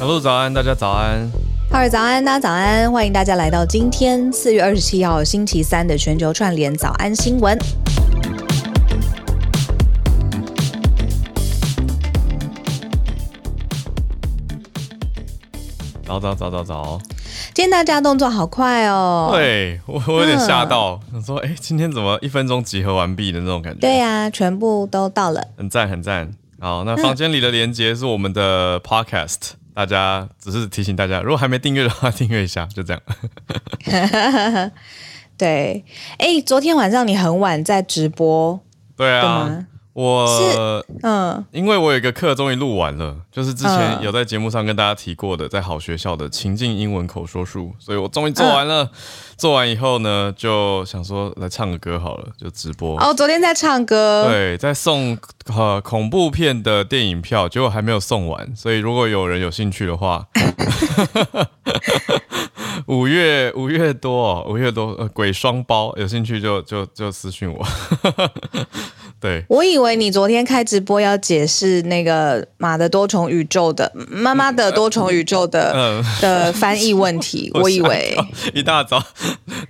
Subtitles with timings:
[0.00, 1.30] Hello，早安，大家早安。
[1.70, 7.58] 哈喽，早安，大家早安，欢迎大家来到今天四月二十七号星期三的全球串联早安新闻。
[16.06, 16.98] 早早早早早！
[17.52, 19.28] 今天大家动作好快哦。
[19.34, 23.80] 对，我我有点吓到，想、嗯、说，哎，今天怎么一分钟集合完毕的那种感觉？
[23.80, 26.30] 对呀、啊，全部都到了，很赞很赞。
[26.58, 29.59] 好，那房间里的连接是我们的 Podcast。
[29.80, 33.02] 大家只是提醒大家，如果还没订阅的话，订阅一下，就这样。
[35.38, 35.82] 对，
[36.18, 38.60] 哎、欸，昨天晚上你很晚在直播，
[38.94, 39.64] 对啊。
[39.92, 48.84] 我嗯，因为我有一个课终于录完了，就是之前有在节目上跟大家提过的，在好学校的情境英文口说术，所以我终于做完了。
[48.84, 48.90] 嗯、
[49.36, 52.96] 做完以后呢，就想说来唱个歌好了，就直播。
[53.00, 60.24] 哦，昨天在唱歌，对，在送呃恐怖片的电影票，结果还没有送完，所以如果有人有兴趣的话，
[62.86, 67.66] 五月五月多哦，五月多呃鬼双胞有兴趣就就就私讯我。
[69.20, 78.16] 对，我以为你昨天开直播要解释那个马的多重宇宙的妈妈的多重宇宙的、嗯、的翻译问题， 我以为。
[78.54, 79.02] 一大早，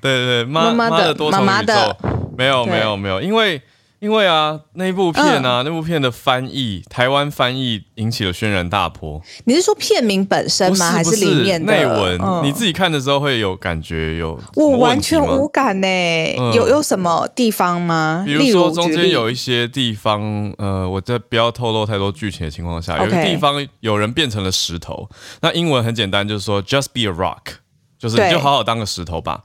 [0.01, 1.97] 对对对，妈妈的多重宇宙，
[2.39, 3.61] 没有没有没有，因为。
[4.01, 9.21] 因为啊，那部片啊，嗯、那部片的翻译，台湾翻译引起了轩然大波。
[9.45, 10.91] 你是说片名本身吗？
[10.91, 12.43] 还是里面的内文、嗯？
[12.43, 14.41] 你自己看的时候会有感觉有？
[14.55, 16.53] 我完全无感呢、嗯。
[16.55, 18.25] 有有什么地方吗？
[18.27, 25.11] 比如说中间有一些地方，呃，我在不要透露太多剧情的情况下，有一个地方有人变成了石头。
[25.43, 27.59] 那英文很简单，就是说 “just be a rock”，
[27.99, 29.45] 就是你就好好当个石头吧。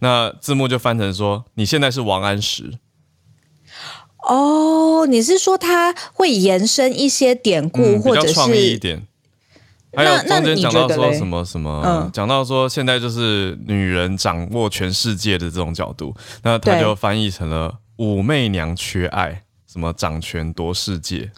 [0.00, 2.78] 那字幕就翻成说：“你现在是王安石。”
[4.22, 9.02] 哦，你是说他会延伸一些典故，嗯、或者是比较创意一点？
[9.94, 21.30] 还有中间讲到说什么什么，讲到说现在就是女人掌握全世界的这种角度，那他就翻译成了“武媚娘缺爱”，什么掌权夺世界，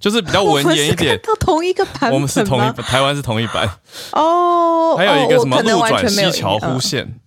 [0.00, 1.16] 就是比较文言一点。
[1.22, 3.70] 到同一个版本，我们是同一台湾是同一版
[4.12, 4.96] 哦。
[4.96, 7.20] 还有一个什么“路转溪桥忽现”。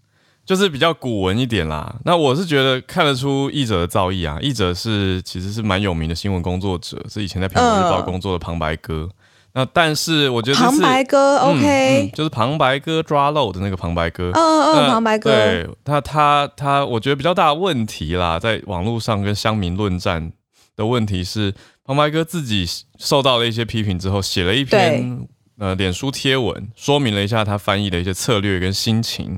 [0.47, 4.39] 就是比较古文一点啦，那我是觉得看得出译者的造诣啊。
[4.41, 9.09] 译者是其实是蛮有名的新闻工作者，是以前在《苹果日报》工作的旁白哥。
[9.51, 14.31] 那但是我觉得旁白哥，OK，、就是旁白哥抓漏的那个旁白哥。
[14.33, 15.29] 嗯嗯，旁白哥。
[15.29, 20.31] 对他他他，我觉得比较大的问题啦，在网络上跟乡民论战
[20.77, 21.53] 的问题是，
[21.83, 22.65] 旁白哥自己
[22.97, 25.27] 受到了一些批评之后，写了一篇
[25.59, 29.37] 呃脸书贴文，说明了一下他翻译的一些策略跟心情。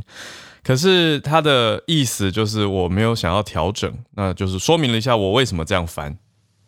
[0.69, 6.15] 可是他的意思就是我没有想要调整，那就是说明了一下我为什么这样翻。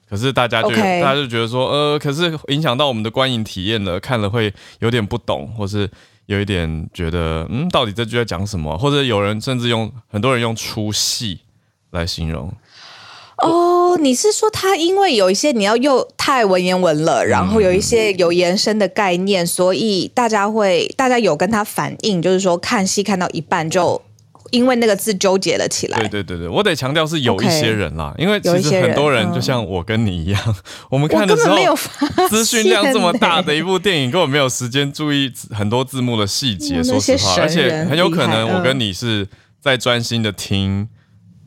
[0.09, 5.88] 可是大家就.大家就觉得说，呃，可是影响到我们的观影体验了，看了会有点不懂，或是
[6.25, 8.75] 有一点觉得，嗯，到底这句在讲什么？
[8.75, 11.41] 或者有人甚至用很多人用出戏
[11.91, 12.51] 来形容。
[13.41, 24.01] 哦，你是说他因为有一些你要又太文言文了，然后有一些有延伸的概念，所以大家会大家有跟他反映，就是说看戏看到一半就
[24.51, 25.97] 因为那个字纠结了起来。
[26.00, 30.56] 对对对对，我得强调是有一些人啦，因为其实很多人就像我跟你一样，
[30.90, 31.57] 我们看的时候
[32.30, 36.84] 资讯量这么大的一部电影，根本没有时间注意很多字幕的细节。
[36.84, 39.28] 说实话，而且很有可能我跟你是
[39.59, 40.88] 在专心的听。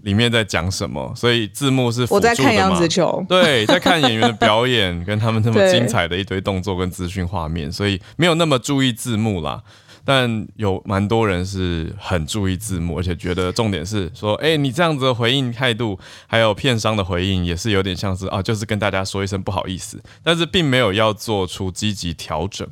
[0.05, 1.13] 里面在讲什么？
[1.17, 2.31] 所以字幕是辅助的嘛？
[2.31, 9.63] 我在看杨紫琼，对，在看演员的表演，跟他们那么精彩的一堆动作跟资讯画面，所以没有那么注意字幕啦。
[10.05, 22.69] 但有蛮多人是很注意字幕，而且觉得重点是说，哎、欸，你这样子的回应态度，还有片商的回应，也是有点像是啊，就是跟大家说一声不好意思，但是并没有要做出积极调整，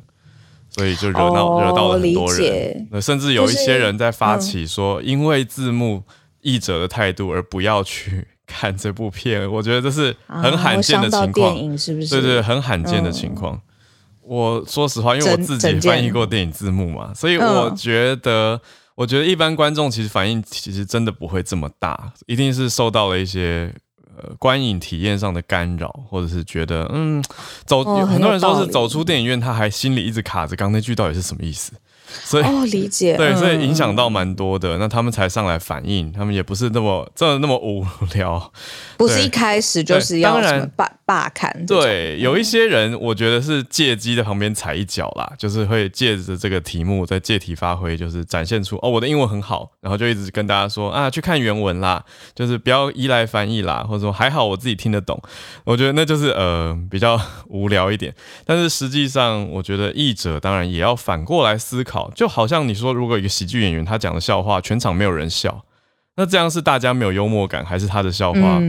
[0.69, 3.01] 所以就惹恼惹到了很多人。
[3.01, 6.03] 甚至有一些人在发起说，因为字幕。
[6.43, 11.53] 译者的态度，而不要去看这部片， 我觉得这是很罕见的情况。
[11.53, 12.09] 电影是不是？
[12.09, 13.59] 对对，很罕见的情况。
[14.21, 18.61] 我说实话，因为我自己翻译过电影字幕嘛，所以我觉得，
[18.95, 23.73] 我觉得一般观众其实反应其实真的不会这么大，一定是受到了一些
[24.15, 27.21] 呃观影体验上的干扰，或者是觉得嗯
[27.65, 31.73] 走，很多人说是走出电影院，他还心里一直卡着刚那句到底是什么意思。
[32.23, 33.15] 所以哦，理解。
[33.17, 38.51] 对，所以影响到蛮多的，那他们才上来反映，他们也不是那么真的那么无聊，
[38.97, 41.65] 不是一开始就是要什么罢罢看。
[41.65, 52.03] 对，有一些人我觉得是借机在旁边踩一脚啦，就是会借着这个题目在借题发挥，就是展现出哦，我的英文很好，然后就一直跟大家说啊，去看原文啦，
[52.35, 55.21] 就是不要依赖翻译啦，或者说还好我自己听得懂。
[55.63, 57.19] 我觉得那就是呃比较
[57.49, 58.13] 无聊一点，
[58.45, 65.63] 但是实际上我觉得译者当然也要反过来思考，就好像你说，如果一个喜剧演员他讲的笑话全场没有人笑，
[66.15, 68.59] 那这样是大家没有幽默感，还是他的笑话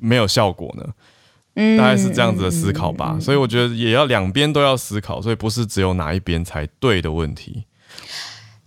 [0.00, 0.84] 没有效果呢？
[1.54, 3.16] 嗯，大概是这样子的思考吧。
[3.20, 7.64] 所以我觉得也要两边都要思考，所以不是只有哪一边才对的问题。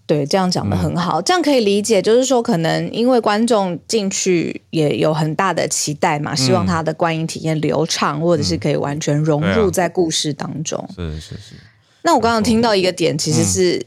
[0.07, 10.83] 对，这样讲的很好，嗯、这样可以理解，就是说，可能因为观众进去也有很大的期待嘛，希望他的观影体验流畅，嗯、或者是可以完全融入在故事当中。
[10.97, 11.56] 嗯、是是是。
[12.01, 13.78] 那我刚刚听到一个点，其实是、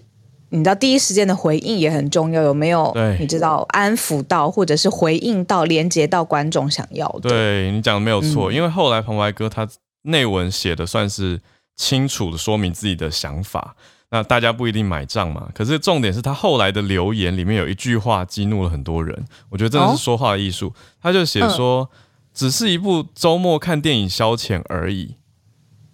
[0.51, 2.95] 嗯、你知道，第一时间的回应也很重要，有没有？
[3.19, 7.31] 你知道安抚到，或者是回应到，连接到观众想要的？
[7.31, 9.67] 对，你讲的没有错，嗯、因为后来旁白哥他
[10.03, 11.41] 内文写的算是
[11.77, 13.75] 清楚的说明自己的想法。
[14.11, 20.67] 那大家不一定买账嘛，可是重点是他后来的留言里面有一句话激怒了很多人，我觉得真的是说话的艺术。
[20.67, 21.89] 哦、他就写说，
[22.35, 25.17] 只是一部周末看电影消遣而已，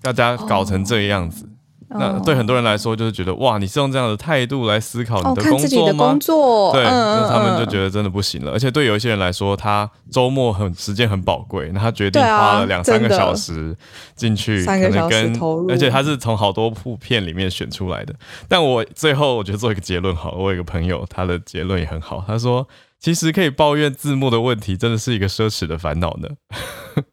[0.03, 1.45] 大家搞成这个样子。
[1.45, 1.49] 哦
[1.91, 6.11] 那对很多人来说，就是觉得哇，你是用这样的态度来思考你的工作吗？
[6.11, 8.53] 工作对，那他们就觉得真的不行了。
[8.53, 13.75] 而且对有一些人来说，他周末很时间很宝贵，那他决定花了两三个小时
[14.15, 18.15] 进去，可能跟，而且他是从好多部片里面选出来的。
[18.47, 22.67] 但我最后我觉得做一个结论好，我有一个朋友，他的结论也很好，他说。
[23.01, 26.29] 其实可以抱怨字幕的问题，真的是一个奢侈的烦恼呢。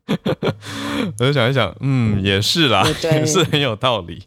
[1.19, 4.23] 我就想一想，嗯，也是啦，也是很有道理。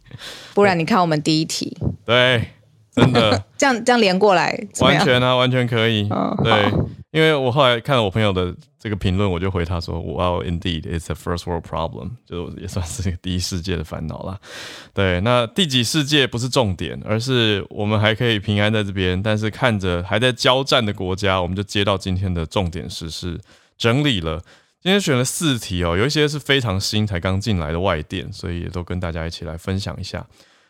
[0.53, 2.49] 不然你看我们第一题，对，
[2.93, 6.07] 真的 这样这样连过来，完全啊，完全可以。
[6.09, 6.71] 哦、对。
[7.11, 14.39] 因为我后来看了我朋友的这个评论，我就回他说：“Well, indeed, it's a first world problem，就也算是第一世界的烦恼啦。”
[14.93, 19.21] 对，那第几世界不是重点，而是我们还可以平安在这边。
[19.23, 23.41] 但是看着还在交战的国家，我们就接到今天的重点时事
[23.75, 24.39] 整理了。
[24.79, 30.25] 今天选了四题哦，有一些是非常新才刚进来的外电，所以也都跟大家一起来分享一下。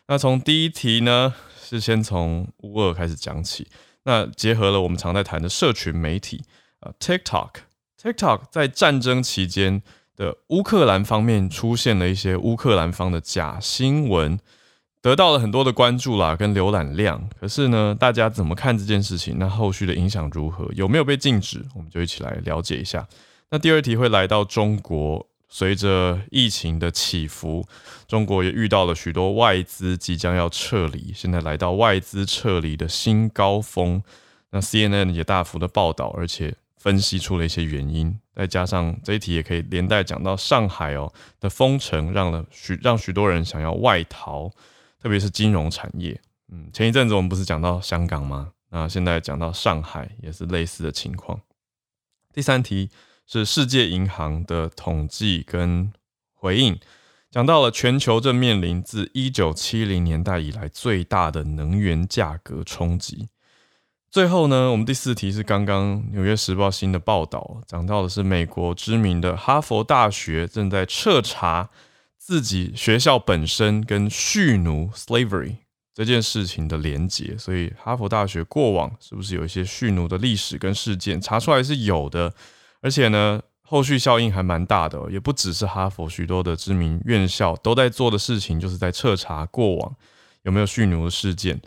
[0.08, 3.68] 那从第一题呢，是先从乌俄开始讲起。
[4.04, 6.42] 那结合了我们常在谈的社群媒体
[6.80, 9.82] 啊，TikTok，TikTok 在战争期间
[10.16, 14.38] 的乌克兰方面出现了一些乌克兰方的假新闻，
[15.02, 17.28] 得到了很多的关注啦，跟浏览量。
[17.38, 19.36] 可是呢，大家怎么看这件事情？
[19.38, 20.68] 那后续的影响如何？
[20.74, 21.64] 有没有被禁止？
[21.74, 23.06] 我们就一起来了解一下。
[23.50, 25.26] 那第二题会来到中国。
[25.52, 27.66] 随着疫情的起伏，
[28.10, 34.02] 中国也遇到了许多外资即将要撤离，现在来到外资撤离的新高峰。
[34.50, 38.18] 那 CNN 也大幅的报道，而且分析出了一些原因。
[38.34, 44.50] 再加上这一题也可以连带讲到上海哦的封城，让了许让许多人想要外逃，
[45.00, 46.20] 特别是金融产业。
[46.52, 48.50] 嗯，前一阵子我们不是讲到香港吗？
[48.70, 51.40] 那现在讲到上海也是类似的情况。
[52.34, 52.90] 第三题。
[53.32, 55.92] 是世界银行的统计跟
[56.34, 56.76] 回应，
[57.30, 63.28] 讲到了全球正面临自一九七零年代以来最大的能源价格冲击。
[64.10, 71.70] 最后呢，我们第四题是刚刚纽约时报新的报道，讲到的是美国知名的哈佛大学正在彻查
[72.18, 75.58] 自己学校本身跟蓄奴 （slavery）
[75.94, 77.38] 这件事情的连结。
[77.38, 81.20] 所以哈佛大学过往是不是有一些蓄奴的历史跟事件？
[81.20, 82.34] 查出来是有的。
[82.82, 89.94] 而且呢，后续效应还蛮大的哦，也不只是哈佛，许多的知名院校都在做的事情，就是在彻查过往
[90.42, 91.60] 有没有蓄奴的事件，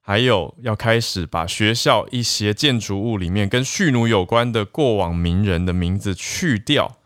[0.00, 6.96] 还有要开始把学校一些建筑物里面跟蓄奴有关的过往名人的名字去掉。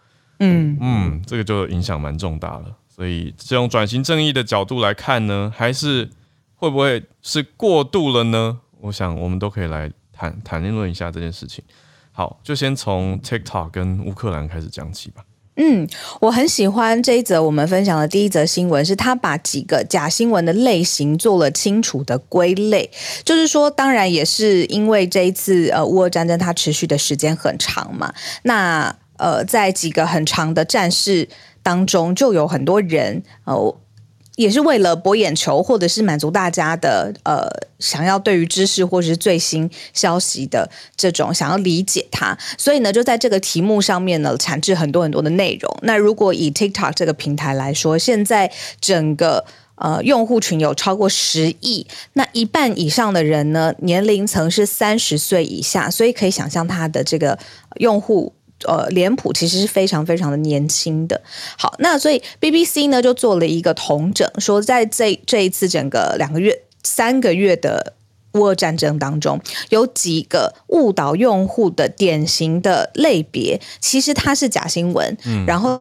[0.41, 2.77] 嗯嗯，这个就影响蛮重大了。
[2.95, 6.11] 所以，这种转型正义的角度来看呢，还是
[6.57, 8.61] 会不会是过度了呢？
[8.83, 11.65] 我想我们都可以来谈谈论一下这件事情。
[12.13, 15.25] 好，就先从 TikTok 跟乌克兰开始讲起吧。
[15.57, 15.87] 嗯，
[16.21, 22.91] 我很喜欢这一则我们分享的第一则新闻，是他把几个假新闻的类型做了清楚的归类。
[23.25, 28.13] 就是说，当然也是因为这一次呃乌俄战争它持续的时间很长嘛，
[28.45, 31.29] 那呃在几个很长的战事
[31.63, 33.77] 当中，就有很多人呃。
[34.37, 37.47] 也是为了博眼球，或者是满足大家的呃
[37.79, 45.71] 想要对于知识或者是最新消息的这种想要理解它，所以呢，就在这个题目上面呢产制很多很多的内容。
[45.83, 57.39] 那如果以 TikTok 这个平台来说，现在整个呃用户群有超过十亿，那一半以上的人呢，年龄层是三十岁以下，所以可以想象他的这个
[57.77, 58.33] 用户。
[58.67, 61.21] 呃，脸谱其实是非常非常的年轻的。
[61.57, 67.95] 好，那所以 BBC 呢就做了一个统整，说在这这一次整个两个月、三个月的
[68.35, 69.41] 乌俄战争当中，
[69.71, 75.17] 有几个误导用户的典型的类别，其实它是假新闻。
[75.25, 75.81] 嗯，然后，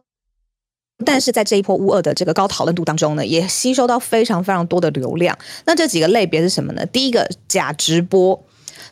[1.04, 5.36] 但是在这一波乌俄的这个高讨论度当中呢，也吸收到非常非常多的流量。
[5.64, 6.84] 那这几个类别是什么呢？
[6.86, 8.44] 第一个假直播。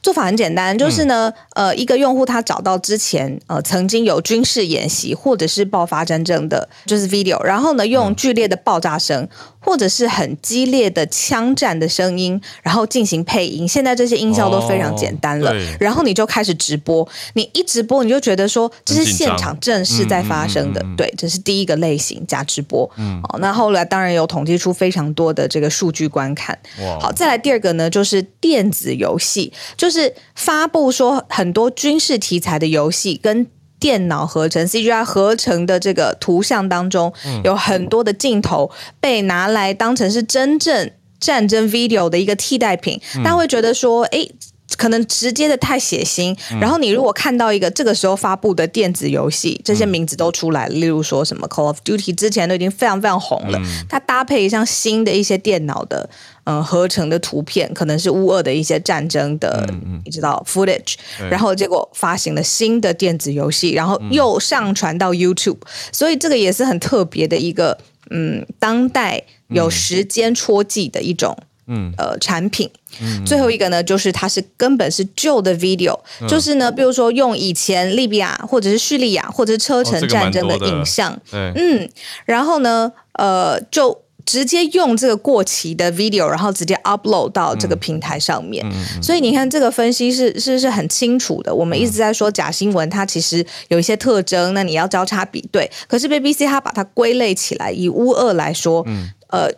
[0.02, 9.28] 做法很简单，就是呢，嗯、呃，一个用户他找到之前呃曾经有军事演习或者是爆发战争的，就是 video，然后呢用剧烈的爆炸声。
[9.61, 13.69] 或者是很激烈的枪战的声音，然后进行配音。
[13.69, 17.07] 现在这些音效都非常简单了，哦、然后你就开始直播。
[17.35, 20.85] 你一直播，你就觉得说这是现场正式在发生的。
[20.97, 22.90] 对，这是第一个类型假直播。
[22.97, 26.59] 嗯，好，那后来当然有统计出非常多的这个数据观看。
[27.00, 33.47] 好，再来第二个呢，就是电子游戏，就是发布说很多军事题材的游戏跟。
[33.80, 38.70] 电脑合成 CGI 合成的这个图像当中，有很多的镜头
[39.00, 44.28] 被拿来当成是真正战争 video 的一个替代品，大家会觉得说，哎。
[44.76, 56.08] 可能直接的太血腥，然后你如果看到一个这个时候发布的电子游戏，这些名字都出来了，例如说什么 Call of Duty 之前都已经非常非常红了，它搭配像新的一些电脑的
[56.44, 59.66] 嗯合成的图片，可能是乌俄的一些战争的，
[60.04, 60.94] 你知道 footage，
[61.30, 65.59] 然后结果发行了新的电子游戏，然后又上传到 YouTube，
[65.92, 67.78] 所以这个也是很特别的一个
[68.11, 71.37] 嗯当代有时间戳记的一种。
[71.73, 72.68] 嗯，呃，产品，
[73.00, 81.88] 嗯，最后一个呢，就是它是根本是旧的 video，嗯，就是呢，比如说用以前利比亚或者是叙利亚或者是车臣战争的影像，嗯，
[82.25, 91.52] 然后呢，呃，就直接用这个过期的 video，然后直接 upload 到这个平台上面，嗯，所以你看这个分析是是是很清楚的。
[91.52, 95.68] 我们一直在说假新闻，它其实有一些特征，那你要交叉比对。
[95.88, 99.50] 可是 BBC 它把它归类起来，以乌二来说，嗯，呃，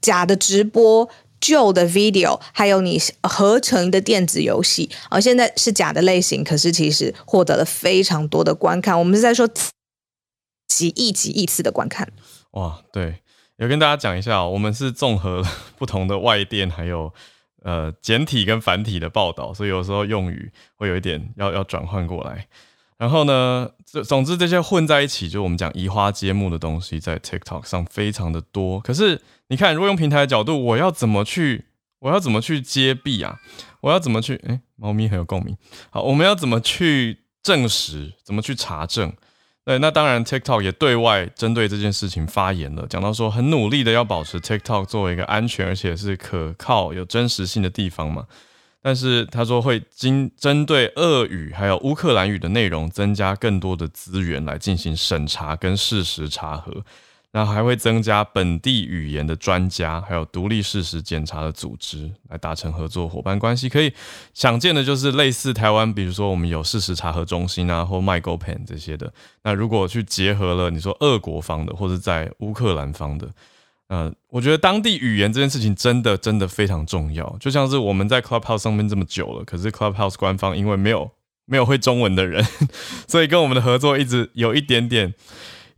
[0.00, 1.06] 假的直播。
[1.42, 8.98] 旧的 video，还有你合成的电子游戏，啊，现在是假的类型，可是其实获得了非常多的观看。
[8.98, 9.48] 我们是在说
[10.68, 12.06] 几亿、几亿次的观看。
[12.50, 13.22] 哇，对，
[13.60, 15.44] 有跟大家讲一下，我们是综合
[15.76, 17.12] 不同的外电，还有
[17.62, 22.46] 呃简体跟繁体的报道，所以有时候用语会有一点要要转换过来。
[22.96, 28.80] 然后呢，这总之这些混在一起，就我们讲移花接木的东西，在 TikTok 上非常的多。
[28.80, 31.66] 可是你看，如果用平台的角度，我要怎么去，
[31.98, 33.40] 我要怎么去揭弊啊？
[33.82, 34.36] 我要怎么去？
[34.46, 35.54] 诶，猫咪很有共鸣。
[35.90, 38.14] 好，我们要怎么去证实？
[38.24, 39.12] 怎么去查证？
[39.64, 48.26] 对，那当然 TikTok 也对外针对这件事情发言了，讲到说很努力的要保持 TikTok 作为一个安全而且是可靠、有真实性的地方嘛。
[48.82, 56.82] 但是他说会经针对俄语还有乌克兰语的内容增加更多的资源来进行审查跟事实查核，
[57.32, 63.68] 然后还会增加本地语言的专家，还有独立事实检查的组织来达成合作伙伴关系。
[63.68, 63.92] 可以
[64.34, 69.12] 想见的就是类似台湾，比如说我们有事实查核中心啊，或 MyGoPen 这些的。
[69.44, 73.28] 那如果去结合了你说俄国方的，或者在乌克兰方的。
[73.92, 81.10] 嗯、我觉得当地语言这件事情真的真的非常重要，就像是我们在 Clubhouse 上面这么久了，可是 Clubhouse 官方因为没有
[81.44, 82.46] 没有会中文的人，
[83.08, 85.12] 所以跟我们的合作一直有一点点，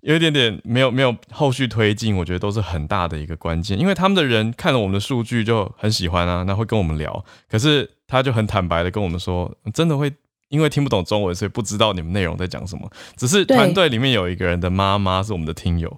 [0.03, 10.13] 有一点点没有没有后续推进，我觉得都是很大的一个关键，因为他们的人看了我们的数据就很喜欢啊，那会跟我们聊，可是他就很坦白的跟我们说，真的会
[10.49, 15.97] 因为听不懂中文，所以不知道你们内容在讲什么，只是团队里面有一个人的妈妈是我们的听友。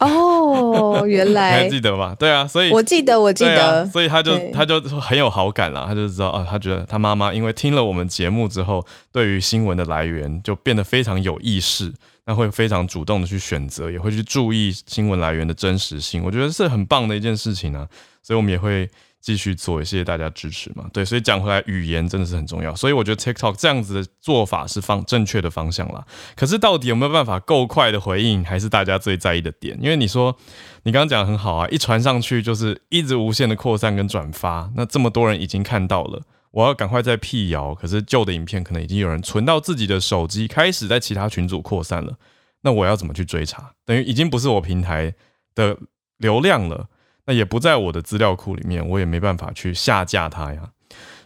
[0.00, 2.14] 哦，原来你还记得吧？
[2.18, 11.92] 对啊，所以我记得，我记得，啊、所以他就他就很有好感了，他就知道啊，他觉得他妈妈因为听了我们节目之后，对于新闻的来源就变得非常有意识，
[12.26, 17.88] 那会非常主动的去选择，也会去注意新闻来源的真实性，我觉得是很棒的一件事情啊，
[18.22, 18.88] 所以我们也会。
[19.24, 20.84] 继续做，也谢谢大家支持嘛。
[20.92, 22.76] 对，所以讲回来，语言真的是很重要。
[22.76, 26.04] 所以我觉得 TikTok 这样子的做法是方正确的方向啦。
[26.36, 29.78] 可是到底有没有办法够快的回应，还是大家最在意的点？
[29.80, 30.36] 因为你说
[30.82, 36.20] 你刚刚讲的很好啊，一传上去就是一直无限的扩散跟转发，那这么多人已经看到了，
[36.54, 37.74] 我要赶快再辟谣。
[37.74, 42.16] 可是旧的影片可能已经有人存到自己的手机，开始在其他群组扩散了。
[42.62, 43.72] 那我要怎么去追查？
[43.84, 45.14] 等于已经不是我平台
[45.54, 45.76] 的
[46.18, 46.88] 流量了。
[47.26, 50.70] 那也不在我的资料库里面，我也没办法去下架它呀。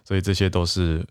[0.05, 1.05] 所以这些都是，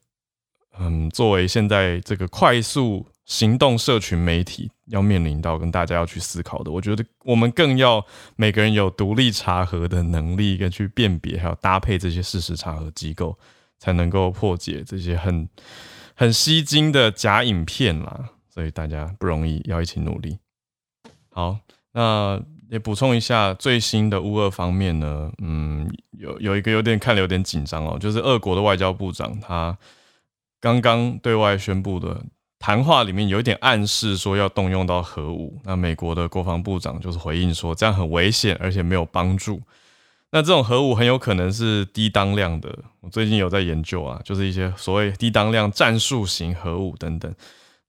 [0.80, 6.72] 嗯，作为现在这个快速行动社群媒体，要面临到跟大家要去思考的。
[6.72, 8.04] 我觉得我们更要
[8.38, 13.38] 每个人有独立查核的能力，跟去辨别还有搭配这些事实查核机构，
[13.80, 15.48] 才能够破解这些很
[16.16, 18.30] 很吸睛的假影片啦。
[18.50, 20.38] 所以大家不容易，要一起努力。
[21.30, 21.60] 好，
[21.94, 22.42] 那。
[22.70, 29.78] 也补充一下最新的乌俄方面呢，嗯，有有一个有点看了有点紧张哦，就是俄国的外交部长他
[30.60, 32.22] 刚刚对外宣布的
[32.60, 39.62] 谈话里面有一点暗示说要动用到核武，那美国的国防部长就是回应说这样很危险，而且没有帮助。
[40.32, 47.34] 那这种核武很有可能是低当量的，我最近有在研究啊，就是一些所谓低当量战术型核武等等。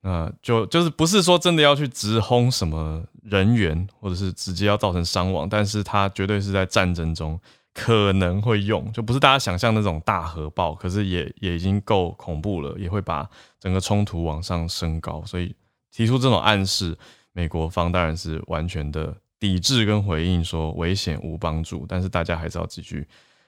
[0.00, 7.38] 那就就是不是说真的要去直轰什么人员，或者是直接要造成伤亡，但是它绝对是在战争中
[7.74, 13.28] 可能会用，就不是大家想象那种大核爆，可是也也已经够恐怖了，也会把
[13.58, 15.52] 整个冲突往上升高，所以
[15.90, 16.96] 提出这种暗示，
[17.32, 23.06] 美国方当然是完全的抵制跟回应，说危险无帮助，但是大家还是要继续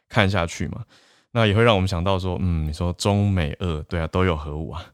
[0.09, 0.85] 看下去嘛。
[1.32, 4.85] 那也会让我们想到说，嗯，你说中美俄，对啊，都有核武啊。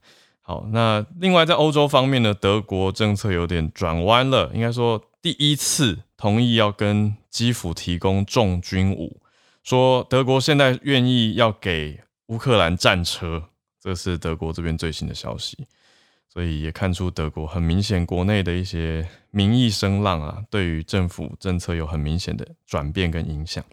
[0.43, 9.21] 好，那另外在欧洲方面呢，德国政策有点转弯了，应该说第一次同意要跟基辅提供重军武，
[9.65, 13.43] 说德国现在愿意要给乌克兰战车，
[13.81, 15.67] 这是德国这边最新的消息，
[16.29, 23.65] 所以也看出德国很明显国内的一些民意声浪啊，对于政府政策有很明显的转变跟影响。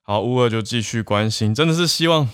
[0.00, 2.28] 好，乌俄就继续关心，真的是希望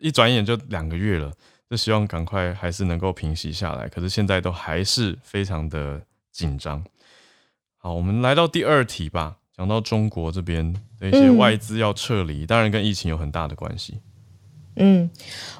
[0.00, 1.32] 一转眼就两个月了。
[1.70, 6.84] 就希望赶快还是能够平息下来，可是现在都还是非常的紧张。
[7.78, 13.98] 好，我们来到第二题吧，讲到中国这边的一些外资要撤离，当然跟疫情有很大的关系。
[14.76, 15.08] 嗯，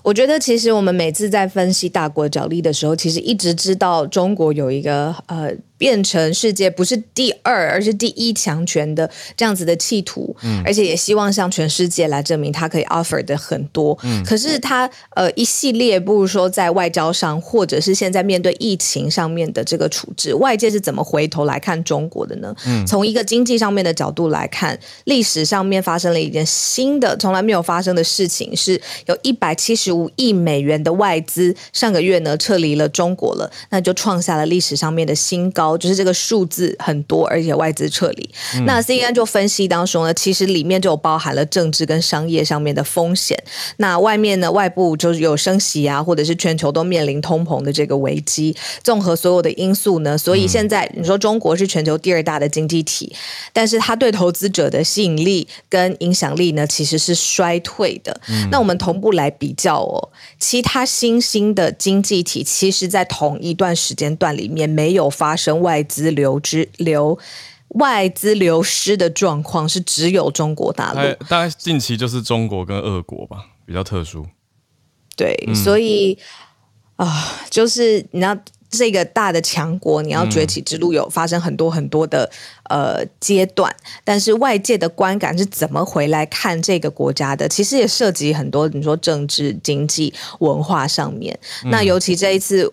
[0.03, 5.53] 我觉得其实我们每次在分析大国角力的时候，其实一直知道中国有一个呃。
[5.83, 13.99] 变成世界不是第二，而是第一强权的这样子的企图，嗯，而且也希望向全世界来证明他可以 offer 的很多。
[14.05, 22.55] 嗯，可是他呃一系列，不如说在外交上，或者是现在面对疫情上面的这个处置，外界是怎么回头来看中国的呢？
[22.65, 35.72] 嗯，从一个经济上面的角度来看，历史上面发生了一件新的从来没有发生的事情，是有一百七十五亿美元的外资上个月呢撤离了中国了，那就创下了历史上面的新高。
[35.77, 38.31] 就是这个数字很多，而且外资撤离。
[38.57, 43.37] 嗯、那 CNN 就分析当中呢，其实里面就包含了政治跟商业上面的风险。
[43.77, 48.55] 那外面呢，外部就是有升息啊，或者是全球都面临通膨的这个危机。
[48.83, 53.15] 综合所有的因素呢，所以现在你说中国是全球第二大的经济体，
[53.53, 58.21] 但是它对投资者的吸引力跟影响力呢，其实是衰退的。
[58.29, 65.62] 嗯、那我们同步来比较哦，其他新兴的经济体，其实在同一段时间段里面没有发生。
[65.63, 67.19] 外资流之流，
[67.69, 74.27] 外资流失的状况是只有中国大陆，大概近期就是中国跟俄国吧，比较特殊。
[75.17, 76.19] 对，嗯、所以
[76.97, 78.37] 啊、呃，就是你要
[78.69, 82.31] 这个大的强国，你要崛起之路有发生很多很多的
[82.69, 87.49] 呃阶段，但是外界的观感是怎么回来看这个国家的？
[87.49, 91.39] 其实也涉及很多，你说政治、经济、文化上面。
[91.65, 92.73] 嗯、那尤其这一次。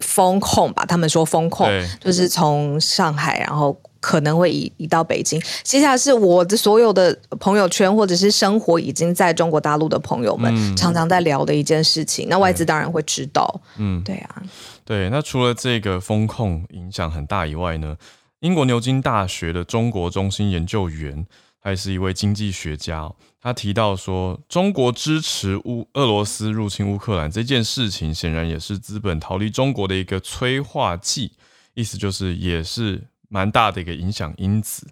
[0.00, 1.68] 封控吧，他们说风控
[2.00, 5.40] 就是从上海，然后可能会移移到北京。
[5.62, 12.28] 接下来是我的所有的朋友圈或者是生活已经在中国大陆的朋友们、嗯、常常在聊的一件事情。
[12.28, 14.42] 那外资当然会知道，嗯，对啊，
[14.84, 15.10] 对。
[15.10, 17.96] 那除了这个风控影响很大以外呢，
[18.40, 21.26] 英国牛津大学的中国中心研究员，
[21.60, 23.10] 还是一位经济学家。
[23.40, 31.32] 他提到说，中国支持乌俄罗斯入侵乌克兰这件事情，显然也是资本逃离中国的一个催化剂，
[31.74, 34.88] 意思就是也是蛮大的一个影响因子。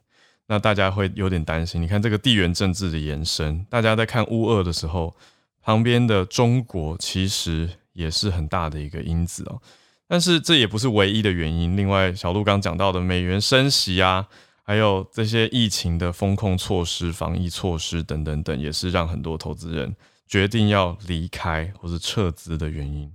[0.46, 5.16] 那大家会有点担心，你看这个地缘政治的延伸，大家在看乌俄的时候，
[5.60, 9.60] 旁边的中国其实也是很大的一个因子哦。
[10.06, 11.76] 但是这也不是唯一的原因。
[11.76, 14.28] 另外，小鹿刚讲到的美元升息啊。
[14.66, 19.94] 还有这些疫情的风控措施、防疫措施等等等，也是让很多投资人
[20.26, 23.10] 决定要离开或是撤资的原因。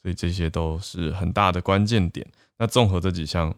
[0.00, 2.24] 所以这些都是很大的关键点。
[2.58, 3.52] 那综合这几项，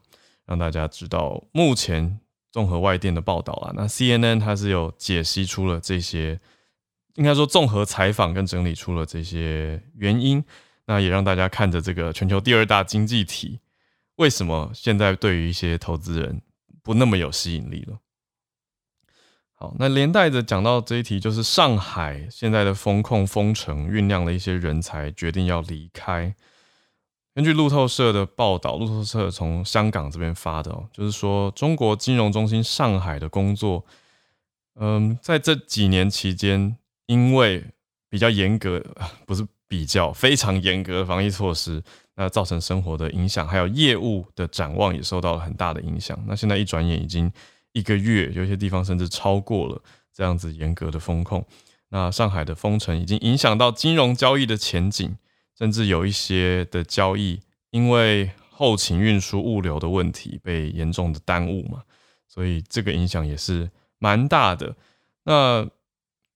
[0.47, 2.19] 让大家知道，目前
[2.51, 6.41] 综合外电的报道啊，那 CNN 它是有解析出了这些，
[7.17, 10.43] 应该说综合采访跟整理出了这些原因。
[10.87, 13.61] 那也让大家看着这个全球第二大经济体，
[14.17, 16.43] 为什么现在对于一些投资人，
[16.85, 17.99] 不那么有吸引力了。
[19.55, 26.35] 好，那连带着讲到这一题，就是上海现在的封控封城，酝酿了一些人才决定要离开。
[27.35, 33.85] 根据路透社的报道，路透社从香港这边发的哦，就是说中国金融中心上海的工作，
[34.75, 37.65] 嗯，在这几年期间，因为
[38.09, 38.85] 比较严格，
[39.27, 41.83] 不是比较，非常严格的防疫措施，
[42.17, 46.19] 那造成生活的影响，还有业务的展望也受到了很大的影响。
[46.27, 47.33] 那现在一转眼已经
[47.73, 51.45] 一个月，有些地方甚至超过了这样子严格的风控。
[51.89, 55.17] 那上海的封城已经影响到金融交易的前景，
[55.59, 61.83] 甚至有一些的交易因为后勤运输物流的问题被严重的耽误嘛，
[62.29, 64.77] 所以这个影响也是蛮大的。
[65.25, 65.69] 那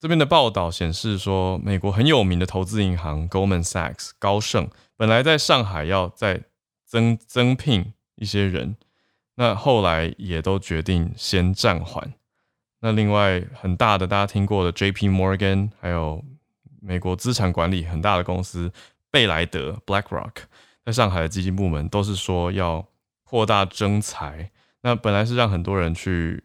[0.01, 6.43] 这边的报道显示说，美国很有名的投资银行 Goldman Sachs 高盛本来在上海要再
[6.85, 8.77] 增增聘一些人，
[9.35, 12.15] 那后来也都决定先暂缓。
[12.81, 15.09] 那另外很大的大家听过的 J.P.
[15.09, 16.25] Morgan，还有
[16.81, 18.73] 美国资产管理很大的公司
[19.11, 20.33] 贝莱德 BlackRock，
[20.85, 22.87] 在上海的基金部门都是说要
[23.25, 24.53] 扩大征才。
[24.83, 26.45] 那本来是让很多人去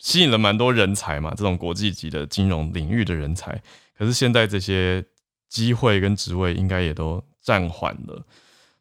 [0.00, 3.62] 吸引了蛮多人才嘛，这种国际级的金融领域的人才。
[3.96, 5.04] 可是现在这些
[5.46, 8.24] 机会跟职位应该也都暂缓了，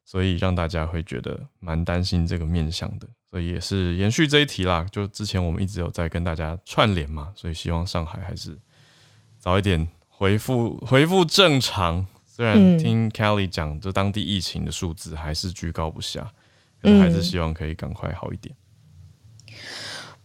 [0.05, 3.07] 所以让大家会觉得蛮担心这个面向的。
[3.29, 8.57] 所以也是延续这一题啦，就之前我们一直有在跟大家串联嘛，所以希望上海还是
[9.37, 12.07] 早一点恢复恢复正常。
[12.25, 16.31] 虽然听 Kelly 讲，就当地疫情的数字还是居高不下，
[16.81, 18.55] 可还是希望可以赶快好一点。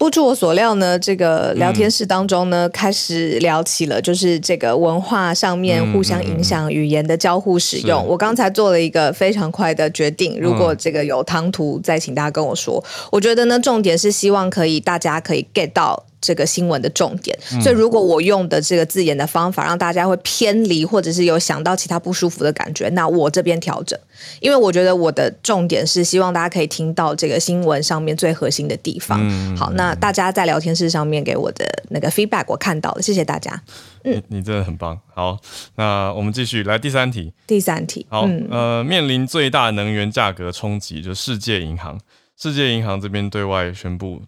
[0.04, 8.02] 不出我所料呢，这个聊天室当中呢，嗯、开始聊起了就是这个文化上面互相影响语言的交互使用。
[8.02, 12.84] 嗯嗯、我刚才做了一个非常快的决定，如果这个有唐突，再请大家跟我说。
[12.86, 16.04] 嗯、我觉得呢，重点是希望可以大家可以 get 到。
[16.24, 23.98] 这个新闻的重点，所以如果我用的这个字眼的方法让大家会偏离，或者是有想到其他不舒服的感觉，那我这边调整，
[24.40, 29.20] 因为我觉得我的重点是希望大家可以听到这个新闻上面最核心的地方。
[29.54, 33.62] 好，那大家在聊天室上面给我的那个 feedback 我看到了，谢谢大家。
[34.04, 34.98] 嗯，你真的很棒。
[35.14, 35.38] 好，
[35.76, 37.32] 那我们继续来第三题。
[37.46, 41.98] 第三题，好，嗯、呃，面临最大能源价格冲击，就世界银行，
[42.36, 44.22] 世界银行这边对外宣布。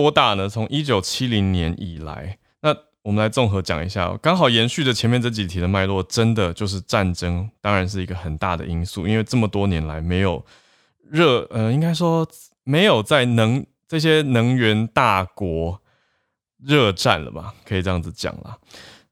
[0.00, 0.48] 多大呢？
[0.48, 10.44] 从一九七零年以来，那我们来综合讲一下，刚好延续着前面这几题的脉络，真的就是战争，当然是一个很大的因素，因为这么多年来没有
[11.10, 12.24] 热，呃，应该说
[12.62, 15.80] 没有在能这些能源大国
[16.62, 18.56] 热战了吧，可以这样子讲啦。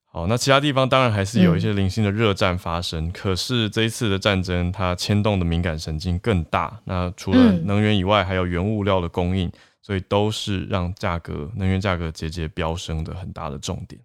[0.05, 6.81] 好，那其他地方当然还是有一些零星的热战发生，嗯、可是这一次的战争，它牵动的敏感神经更大。
[6.85, 9.51] 那除了能源以外，还有原物料的供应。
[9.87, 14.03] 所以都是让价格、能源价格节节飙升的很大的重点。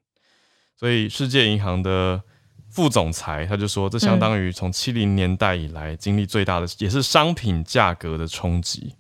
[0.78, 2.22] 所以世界银行的
[2.70, 8.94] 副总裁他就说，这相当于从七零年代以来经历最大的，也是商品价格的冲击。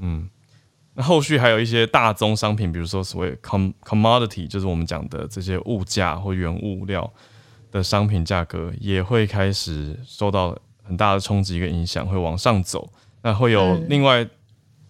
[0.00, 0.28] 嗯，
[0.94, 7.08] 那后续还有一些大宗商品，比如说所谓 com commodity，就是我们讲的这些物价或原物料
[7.70, 12.92] 的商品价格，也会开始受到很大的冲击跟影响，会往上走。
[13.22, 14.28] 那会有另外。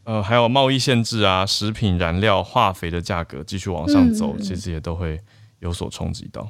[0.08, 5.20] 呃，还有贸易限制啊，食品、燃料、化肥的价格继续往上走，嗯、其实也都会
[5.58, 6.48] 有所冲击到。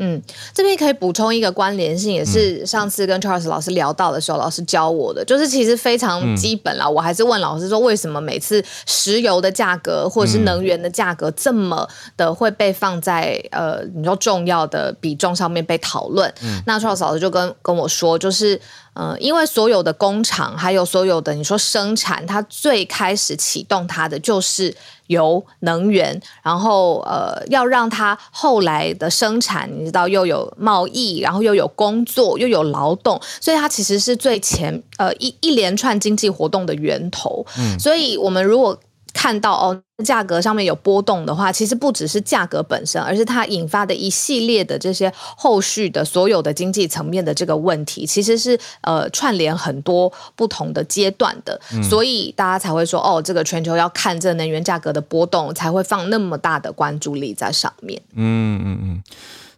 [0.00, 0.22] 嗯，
[0.54, 6.86] 这边可以补充一个关联性，也是上次跟 Charles 老师聊到的时候，老师教我的，就是其实非常基本啦。
[6.86, 16.32] 嗯、我还是问老师说，为什么每次石油的价格或者是能源的价格这么的会被放在呃你说重要的比重上面被讨论？
[16.42, 18.58] 嗯、那 Charles 老师就跟跟我说，就是
[18.98, 24.74] 呃，因为所有的工厂还有所有的你说生产，它最开始启动它的就是。
[25.08, 37.42] 由能源，然后呃，要让它后来的生产，你知道又有贸易，然后又有工作，又有劳动，所以它其实是最前呃一一连串经济活动的源头。
[37.58, 38.78] 嗯，所以我们如果
[39.12, 58.00] 看到哦，价格上面有波动的话，其实不只是价格本身，而是它引发的一系列的这些后续的所有的经济层面的这个问题，其实是呃串联很多不同的阶段的，嗯、所以大家才会说哦，这个全球要看这能源价格的波动，才会放那么大的关注力在上面。
[58.14, 59.02] 嗯嗯嗯，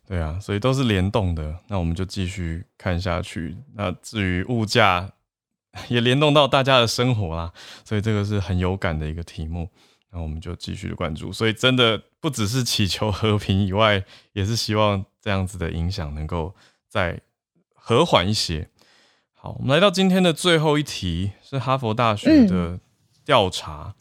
[0.09, 1.55] 对啊，所以都是联动的。
[1.69, 3.57] 那我们就继续看下去。
[3.77, 5.11] 那至于物价。
[5.89, 7.53] 也联动到大家的生活啦，
[7.85, 9.69] 所以这个是很有感的一个题目。
[10.13, 11.33] 那我们就继续的关注。
[11.33, 16.55] 所以真的不只是祈求和平以外，也是希望这样子的影响能够
[16.89, 17.21] 再
[17.75, 18.69] 和缓一些。
[19.33, 22.81] 好，我们来到今天的最后一题，是哈佛大学的
[23.25, 23.95] 调查。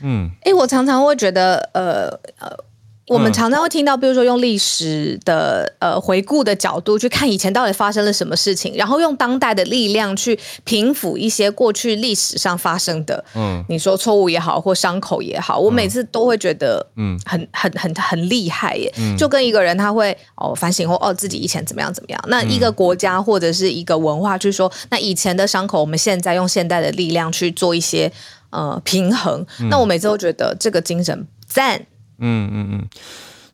[0.00, 2.71] 嗯，诶、嗯欸，我常常会觉得，呃呃。
[3.08, 28.10] 我们常常会听到，比如说用历史的呃回顾的角度去看以前到底发生了什么事情，然后用当代的力量去平复一些过去历史上发生的，嗯，你说错误也好或伤口也好，我每次都会觉得，嗯，很很很很厉害耶，嗯，就跟一个人他会哦反省或哦自己以前怎么样怎么样，那一个国家或者是一个文化去说，那以前的伤口，我们现在用现代的力量去做一些
[28.50, 31.84] 呃平衡，那我每次都觉得这个精神赞。
[32.24, 32.88] 嗯嗯嗯，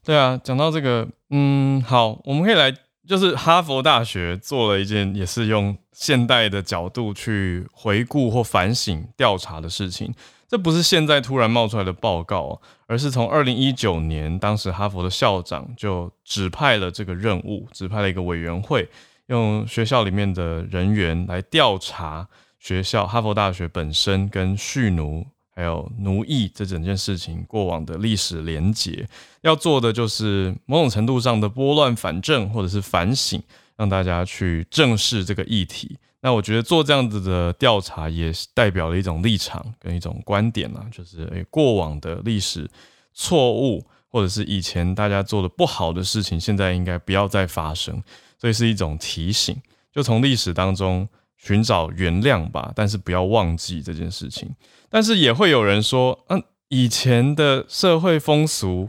[0.04, 2.70] 对啊，讲到这个，嗯，好，我们可以来，
[3.06, 10.14] 就是哈佛大学做了一件也是用现代的角度去回顾或反省调查的事情。
[10.46, 18.88] 这不是现在突然冒出来的报告，而是从二零一九年，当时哈佛的校长就指派了这个任务，指派了一个委员会，
[19.26, 22.28] 用学校里面的人员来调查
[22.58, 25.26] 学校哈佛大学本身跟蓄奴。
[25.58, 29.04] 还有奴役这整件事情过往的历史连结，
[29.40, 33.42] 要做的就是某种程度上的拨乱反正，或者是反省，
[33.76, 35.98] 让大家去正视这个议题。
[36.20, 42.70] 那我觉得做这样子的调查，也代表了一种立场跟一种观点啊，就是诶，过往的历史
[43.12, 48.00] 错误，或者是以前大家做的不好的事情，现在应该不要再发生，
[48.40, 49.60] 所以是一种提醒，
[49.92, 54.50] 就从历史当中寻找原谅吧，但是不要忘记这件事情。
[54.90, 58.88] 但是也会有人说，嗯，以前的社会风俗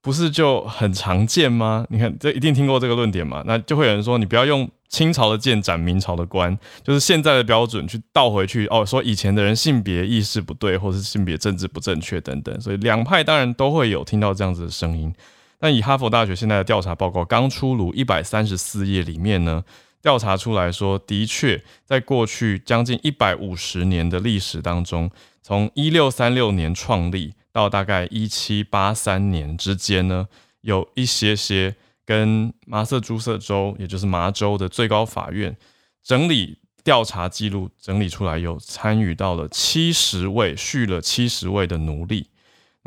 [0.00, 1.86] 不是就很常见吗？
[1.90, 3.44] 你看，这一定听过这个论点嘛？
[3.46, 12.58] 那就会有人说，你不要用清朝的剑斩明朝的官，就是现在的标准去倒回去哦，说以前的人性别意识不对，或是性别政治不正确等等。
[12.60, 15.12] 所以两派当然都会有听到这样子的声音。
[15.58, 19.62] 但以哈佛大学现在的调查报告刚出炉一百三十四页里面呢，
[20.08, 25.10] 调查出来说，的确，在过去将近一百五十年的历史当中，
[25.42, 30.26] 从一六三六年创立到大概一七八三年之间呢，
[30.62, 35.54] 有一些些跟麻瑟诸塞州，也就是麻州的最高法院
[36.02, 42.28] 整理调查记录，整理出来有参与到了七十位，蓄了七十位的奴隶。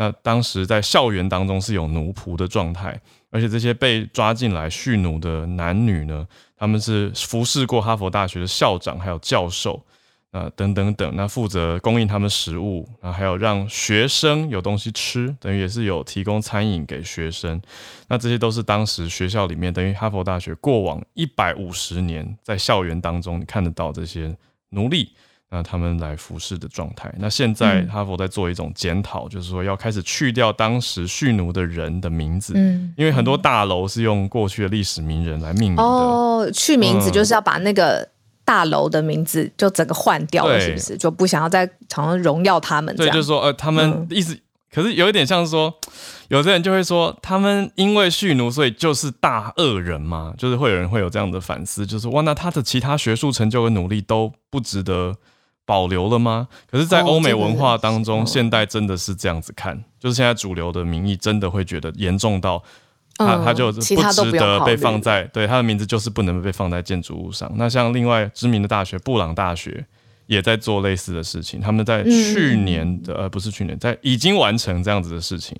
[0.01, 9.79] 那当时在校园当中是有奴仆的状态，而且这些被抓进来蓄奴的男女呢，他们是服侍过哈佛大学的校长，还有教授，
[10.31, 17.61] 啊、等等等，那负责供应他们食物，啊还有让学生有东西吃，等于也是有提供餐饮给学生。
[18.07, 24.35] 那这些都是当时学校里面，等于哈佛大学过往一百五十年在校园当中你看得到这些
[24.69, 25.13] 奴隶，
[25.53, 27.13] 那他们来服侍的状态。
[27.19, 35.83] 那现在哈佛在做一种检讨，嗯、就是说要开始去掉当时蓄奴的人的名字，嗯，因为很多大楼是用过去的历史名人来命名的。
[35.83, 38.07] 哦，去名字就是要把那个
[38.45, 40.97] 大楼的名字就整个换掉了，是不是？
[40.97, 42.95] 就不想要再常常荣耀他们。
[42.95, 44.39] 对，就是说，呃，他们意思，嗯、
[44.73, 45.73] 可是有一点像是说，
[46.29, 55.17] 有的人就会说，他们因为蓄奴，所以就是大恶人嘛，就是会有人会有这样的反思，就是哇，那他的其他学术成就跟努力都不值得。
[55.65, 56.47] 保留了吗？
[56.69, 62.61] 可是，在欧美文化当中，现代真的是这样子看，就是现在主流的民意真的会觉得严重到
[63.15, 67.51] 他，他就不值得被放在对他的名字就是不能被放在建筑物上。
[67.55, 69.85] 那像另外知名的大学布朗大学
[70.25, 75.57] 也在做类似的事情，他们在去年的呃不是去年，在已经完成这样子的事情。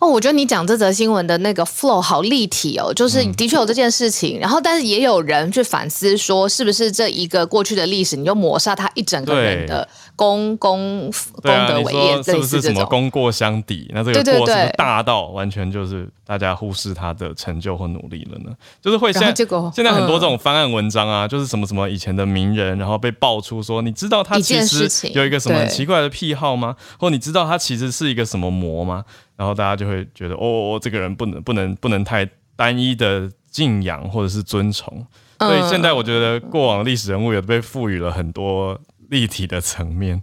[0.00, 11.10] 哦，我觉得你讲这则新闻的那个 flow 好立体哦，就是的确有这件事情，嗯、然后但是也有人去反思说，是不是这一个过去的历史，你就抹杀他一整个人的功功
[11.42, 13.90] 功德伟业，是不是什么功过相抵？
[13.94, 18.52] 那这个过是大到完全就是大家忽视他的成就或努力了呢？
[18.82, 19.34] 就是会现在
[19.74, 26.76] 现在很多这种翻案文章啊，就是什么什么以前的名人，然后被爆出说，你知道他其实有一个什么很奇怪的癖好吗？
[26.98, 29.04] 或你知道他其实是一个什么魔吗？
[29.36, 35.06] 然后大家就会觉得，哦，这个人不能不能不能太单一的敬仰或者是尊崇。
[35.38, 40.22] 所以现在我觉得过往历史人物也被赋予了很多立体的层面。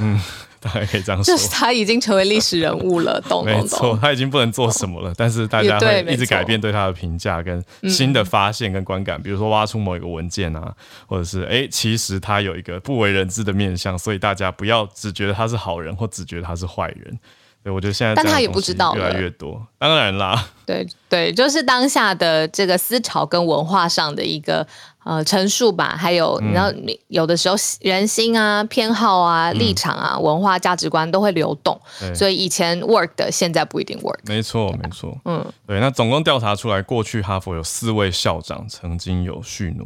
[0.00, 0.18] 嗯，
[0.58, 3.60] 大概可以这样说，就是他已经成为历史人物了， 懂懂懂。
[3.60, 10.74] 没错，他已经不能做什么了，但是大家会一直改变对他的评价跟新的发现跟观感，比如说挖出某一个文件啊，
[11.06, 17.18] 或者是哎，其实他有一个不为人知的面相，所以大家不要只觉得他是好人，或只觉得他是坏人。
[17.62, 20.48] 对，我觉得现在，但他也不知道越来越多，当然啦。
[20.66, 24.66] 对对，就是当下的这个思潮跟文化上的一个
[25.04, 26.72] 呃陈述吧，还有你知道，
[27.08, 31.80] 有的时候人心啊、偏好啊、立场啊、文化价值观都会流动，
[32.14, 34.18] 所以以前 work 的，现在不一定 work。
[34.24, 35.16] 没错，没错。
[35.24, 35.78] 嗯，对。
[35.78, 39.84] 那总共调查出来，过去哈佛有四位校长曾经有蓄奴。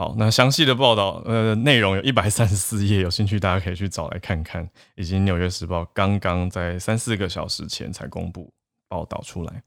[0.00, 4.66] 好，那详细的报道，呃，内容有一百三十四页，有兴趣大家可以去找来看看。
[4.94, 8.50] 以及《纽约时报》刚刚在三四个小时前才公布
[8.88, 9.62] 报道出来。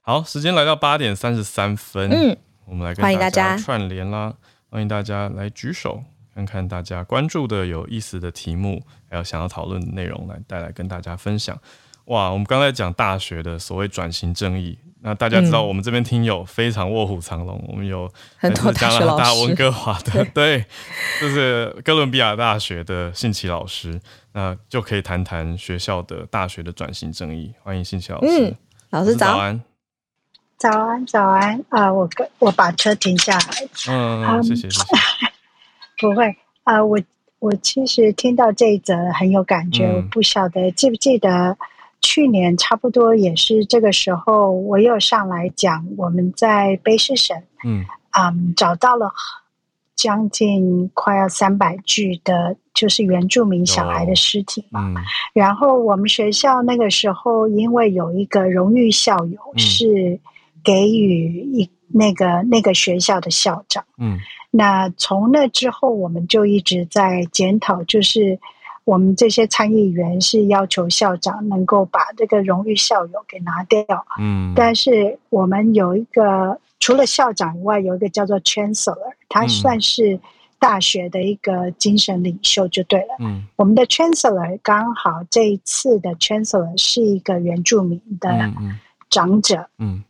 [0.00, 4.32] 好，时间来到八点三十三分，嗯，我们来跟大家串联啦，
[4.70, 6.02] 欢迎大家来举手，
[6.34, 11.60] 看看大家关注的有意思的题目，还有想要讨论的内容，来带来跟大家分享。
[12.06, 14.78] 哇，我们刚才讲大学的所谓转型正义。
[15.06, 20.64] 那大家知道，我们这边听友非常卧虎藏龙，嗯、我们有很多加拿大温哥华的， 对，
[21.20, 24.00] 就是哥伦比亚大学的信奇老师，
[24.32, 27.52] 那就可以谈谈学校的大学的转型正义。
[27.62, 28.56] 欢迎信奇老师，嗯，
[28.90, 29.62] 老师早，早安，
[30.56, 31.92] 早安，早安啊！
[31.92, 34.84] 我跟我把车停下来，嗯，嗯，谢谢，谢谢。
[36.00, 36.98] 不会啊，我
[37.40, 41.58] 我其实听到这一则很有感觉，嗯、我不晓得记不记得。
[42.00, 49.10] 去年差不多也是这个时候，我又上来讲我们在卑诗省，嗯，嗯，找到了
[49.96, 54.80] 将近快要三百具的，就是原住民小孩的尸体嘛。
[54.86, 54.96] 嗯、
[55.32, 60.20] 然后我们学校那个时候，因为有一个荣誉校友是
[60.62, 64.18] 给予一那个那个学校的校长，嗯，
[64.50, 68.38] 那从那之后，我们就一直在检讨，就是。
[68.84, 73.82] 我们这些参议员是要求校长能够把这个荣誉校友给拿掉，
[74.20, 80.20] 嗯，但是我们有一个除了校长以外，有一个叫做 Chancellor，他算是
[80.58, 88.52] 大学的一个精神领袖就对了，嗯，我们的 Chancellor 刚好这一次的 Chancellor 是一个原住民的
[89.08, 90.04] 长者，嗯，嗯，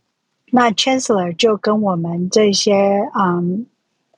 [0.51, 2.75] 那 Chancellor 就跟我们这些
[3.17, 3.65] 嗯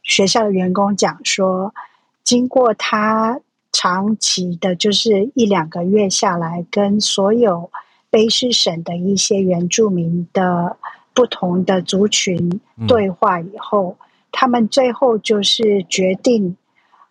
[0.01, 1.75] 学校的员工讲说，
[2.23, 3.39] 经过他。
[3.71, 7.69] 长期的，就是一两个月下来，跟所有
[8.09, 10.77] 卑诗省的一些原住民的
[11.13, 16.55] 不同的族群对话以后，嗯、他们最后就是决定，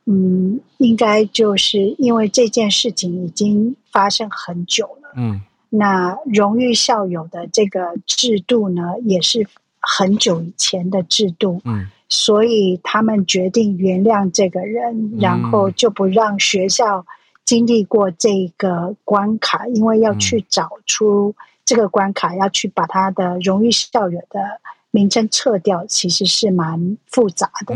[0.07, 9.47] 嗯，应该就是因为这件事情已经发生很久了，嗯，那荣誉校友的这个制度呢，也是
[9.81, 11.87] 很久以前的制度，嗯。
[12.09, 17.05] 所以他们决定原谅这个人，然后就不让学校
[17.45, 24.61] 经历过这个关卡，因为要去找出这个关卡，要去把他的荣誉校友的
[24.92, 27.75] 名称撤掉，其实是蛮复杂的。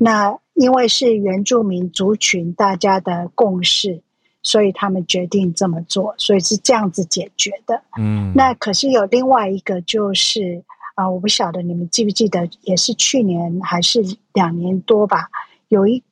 [0.00, 4.00] 那因为是原住民族群大家的共识，
[4.42, 7.82] 所以他们决定这么做，所以是这样子解决的。
[7.98, 10.64] 嗯，那可是有另外一个就是。
[10.98, 15.28] 啊，我不晓得你们记不记得，也是去年还是两年多吧，
[15.68, 16.02] 有一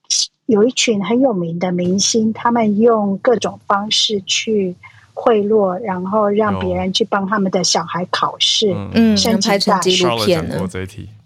[0.46, 4.76] 有一群很有名的明星，他们用各种方式去
[5.12, 10.06] 贿赂，然后让别人去帮他们的小孩考试，嗯，升级大学。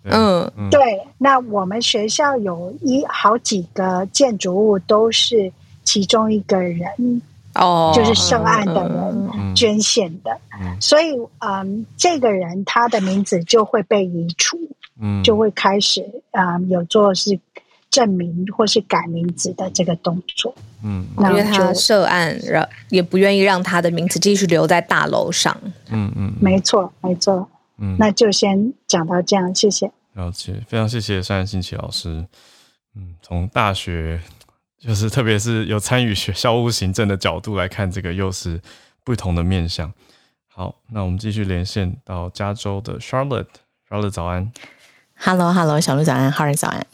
[0.04, 0.80] 嗯，对。
[1.18, 5.52] 那我们学校有一好几个建筑物都是
[5.84, 7.20] 其中一个人。
[7.60, 14.58] 哦，就是涉案的人捐献的，嗯、所以嗯，这个人他的名字就会被移除，
[14.98, 17.38] 嗯，就会开始嗯有做是
[17.90, 25.54] 证明或是改名字的这个动作，嗯，因为他涉案，让也不愿意让他的名字继续留在大楼上，
[25.90, 27.46] 嗯嗯，没错没错，
[27.78, 32.24] 嗯，那就先讲到这样，谢谢，了解，非常谢谢单信奇老师，
[32.96, 34.18] 嗯，从大学。
[34.80, 38.60] 就是特别是有参与学校务行政的角度来看，这个又是
[39.04, 39.92] 不同的面向。
[40.48, 44.50] 好，那我们继续连线到加州的 Charlotte，Charlotte 早安。
[45.16, 46.86] Hello，Hello，小鹿早安浩然早安。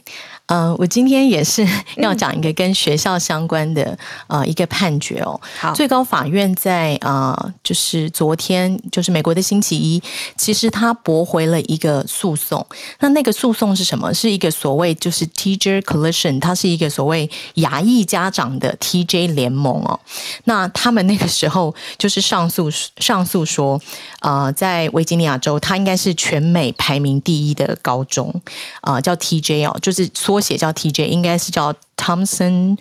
[0.47, 5.41] 嗯、呃，我今天也是要讲一个跟学校相关的呃一个判决哦。
[5.59, 10.01] 好，最高法院在呃就是昨天，就是美国的星期一，
[10.37, 12.65] 其实他驳回了一个诉讼。
[13.01, 14.15] 那那个诉讼是什么？
[14.15, 19.99] 是一个所谓就是 Teacher Coalition，它是一个所谓牙裔家长的 TJ 联盟哦。
[20.45, 23.81] 那他们那个时候就是上诉上诉说，
[24.21, 28.33] 呃，在维吉尼亚州，它应该是全美排名第一的高中
[28.83, 30.36] 啊、呃，叫 TJ 哦，就是说。
[30.37, 32.77] 我写叫 TJ，应该是叫 Thompson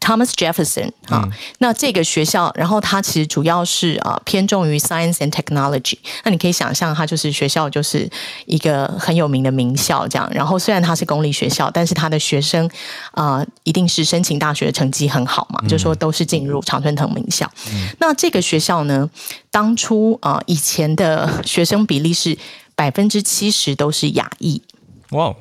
[0.00, 5.98] Thomas Jefferson 啊、那这个学校，然后它其实主要是啊偏重于 Science and Technology。
[6.24, 8.08] 那你可以想象，它就是学校就是
[8.46, 10.26] 一个很有名的名校这样。
[10.32, 12.66] 然后虽然它是公立学校，但是它的学生
[13.12, 17.50] 啊一定是申请大学成绩很好嘛，就说都是进入常春藤名校。
[17.98, 19.10] 那这个学校呢，
[19.50, 22.38] 当初啊以前的学生比例是
[22.74, 24.62] 百分之七十都是亚裔。
[25.10, 25.34] 哇！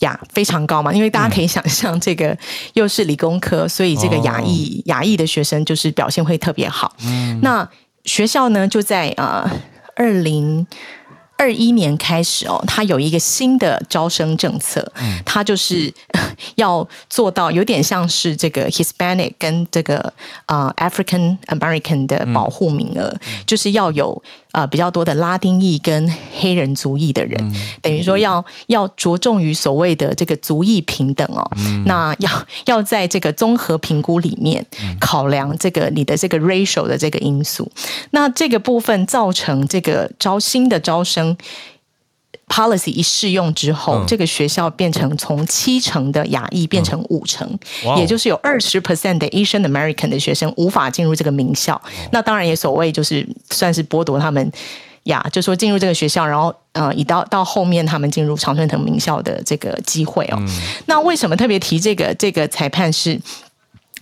[0.00, 2.36] 呀，非常高嘛，因为大家可以想象，这个
[2.74, 6.94] 又是理工科，嗯、所以这个亚裔亚裔的学生就是表现会特别好。
[7.04, 7.68] 嗯，那
[8.04, 9.50] 学校呢，就在呃
[9.96, 10.66] 二零
[11.36, 15.92] 二一年开始哦，它有一个新的招生政策，嗯，它就是
[16.56, 20.12] 要做到有点像是这个 Hispanic 跟这个
[20.46, 24.20] 呃 African American 的保护名额，嗯、就是要有
[24.52, 31.48] 呃比较多的拉丁裔跟黑人族裔的人，嗯、等于说要要着重于所谓的这个族裔平等哦。
[31.56, 32.30] 嗯、 那要
[32.66, 34.64] 要在这个综合评估里面
[35.00, 37.70] 考量这个你的这个 racial 的这个因素，
[38.10, 41.36] 那这个部分造成这个招新的招生。
[42.48, 47.46] Policy 一适用之后，嗯、这个学校变成从七成的亚裔变成五成，
[47.84, 51.74] 嗯、也就是有二十 percent 的 Asian American 的学生无法进入这个名校。
[51.74, 54.50] 哦、那当然也所谓就是算是剥夺他们
[55.04, 60.36] 呀，就说进入这个学校，然后呃，以到到后面他们进入常春藤名校的这个机会哦。
[60.40, 60.48] 嗯、
[60.86, 63.20] 那为什么特别提这个这个裁判是？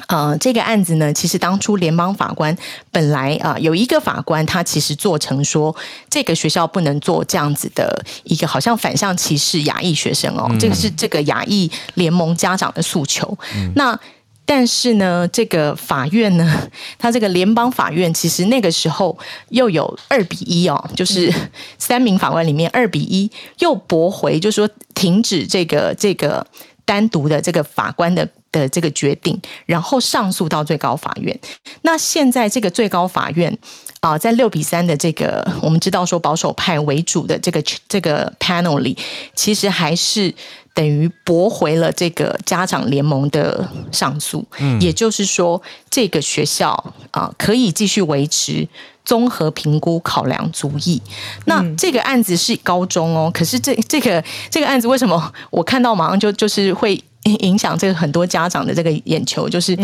[0.08, 2.56] 呃，这个案子呢，其实当初联邦法官
[2.92, 5.74] 本来啊、呃、有一个法官，他其实做成说
[6.10, 13.36] 这个学校不能做这样子的一个好像反向歧视亚裔学生哦，嗯、这个是这个亚裔联盟家长的诉求。
[13.56, 13.98] 嗯、那
[14.44, 19.18] 但是呢，这个法院呢，他这个联邦法院其实那个时候
[19.48, 21.32] 又有二比一哦，就是
[21.78, 23.28] 三名法官里面二比一
[23.58, 26.46] 又驳回，就是说停止这个这个
[26.84, 28.28] 单独的这个法官的。
[28.60, 31.38] 的这个决定，然后上诉到最高法院。
[31.82, 33.56] 那现在这个最高法院
[34.00, 38.96] 啊、呃，在六比三的这个，我们知道说保守派为主的这个这个 panel 里，
[39.34, 40.32] 其实还是
[40.74, 44.44] 等于驳回了这个家长联盟的上诉。
[44.58, 46.70] 嗯，也就是说，这个学校
[47.10, 48.68] 啊、呃，可以继续维持
[49.04, 51.00] 综合评估考量族裔。
[51.46, 57.02] 那这个案子是高中哦，可是这这个这个案子为什么我看到马上就就是会。
[57.40, 59.76] 影响这个很多家长的这个眼球，就是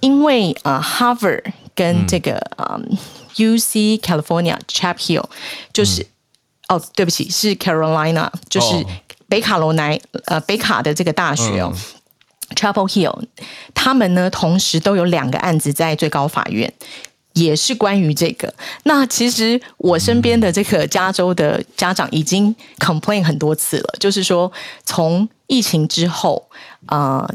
[0.00, 1.42] 因为呃，Harvard
[1.74, 2.80] 跟这个呃
[3.36, 5.24] UC California Chapel Hill，
[5.72, 6.02] 就是、
[6.68, 8.86] 嗯、哦，对不起，是 Carolina，就是
[9.28, 13.24] 北卡罗来呃北卡的这个大学哦、嗯、Chapel Hill，
[13.74, 16.72] 他们呢同时都有两个案子在最高法院。
[17.36, 18.52] 也是关于这个。
[18.84, 24.50] 那其实我身边的这个加州的家长已经 complain 很多次了，就是说
[24.84, 26.42] 从疫情之后，
[26.86, 27.28] 呃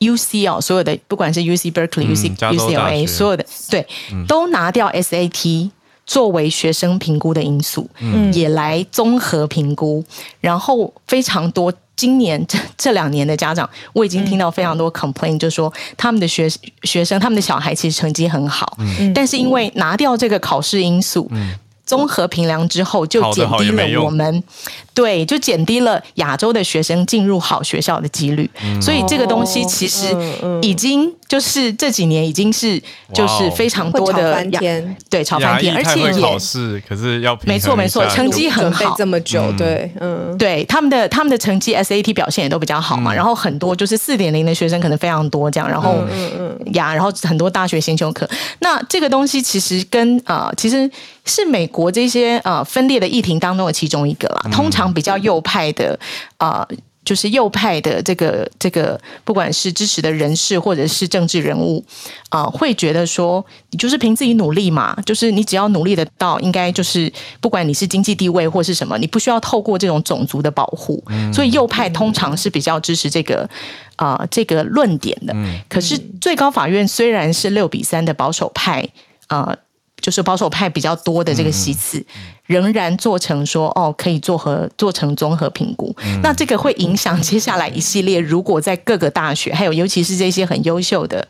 [0.00, 5.70] ，UC 哦，所有的不管是 UC Berkeley、嗯、UC UCLA，所有的对，嗯、都拿掉 SAT
[6.04, 10.04] 作为学生评估的因素，嗯，也来综合评估，
[10.40, 11.72] 然后非常多。
[11.98, 16.48] 今年 这这两年的家长，我已经听到非常多 complain，就是说他们的学
[16.84, 21.28] 学生，他们的小孩其实成绩很好，嗯、但是因为拿掉这个考试因素。
[21.32, 21.52] 嗯
[21.88, 24.44] 综合评量之后，就减低了我们
[24.92, 28.48] 对，就减低了亚洲的学生进入好学校的几率。
[28.62, 30.14] 嗯、所以这个东西其实
[30.60, 32.78] 已经就是这几年已经是
[33.14, 43.14] 就是非常多的翻天，对，炒翻天，而且也考试可是要没错没错，成绩很好，这么久，对，嗯，对，他们的他们的成绩 SAT 表现也都比较好嘛。
[43.14, 48.28] 嗯、然后很多就是四点零的学生可能非常多这样，然后嗯嗯呀，然后很多大学先修课。
[48.58, 50.90] 那这个东西其实跟啊、呃，其实。
[51.28, 54.50] 是美国这些呃分裂的议题当中的其中一个啦。
[54.50, 55.98] 通常比较右派的
[56.38, 61.84] 啊、呃，就是右派的这个这个，不管是支持的人士或者是政治人物
[62.28, 67.10] 啊、呃，会觉得说，你就是凭自己努力嘛，就是你只要努力得到，应该就是
[67.40, 71.02] 不管你是经济地位或是什么，你不需要透过这种种族的保护。
[71.32, 73.48] 所以右派通常是比较支持这个
[73.96, 75.34] 啊、呃、这个论点的。
[75.68, 78.86] 可是最高法院虽然是六比三的保守派
[79.28, 79.46] 啊。
[79.48, 79.56] 呃
[80.00, 82.04] 就是保守派比较多的这个席次，
[82.46, 85.94] 仍然做成说哦，可以做和做成综合评估。
[86.04, 91.26] 嗯、那这个会影响接下来一系列，如果在各个大学，还有尤其是这些很优秀的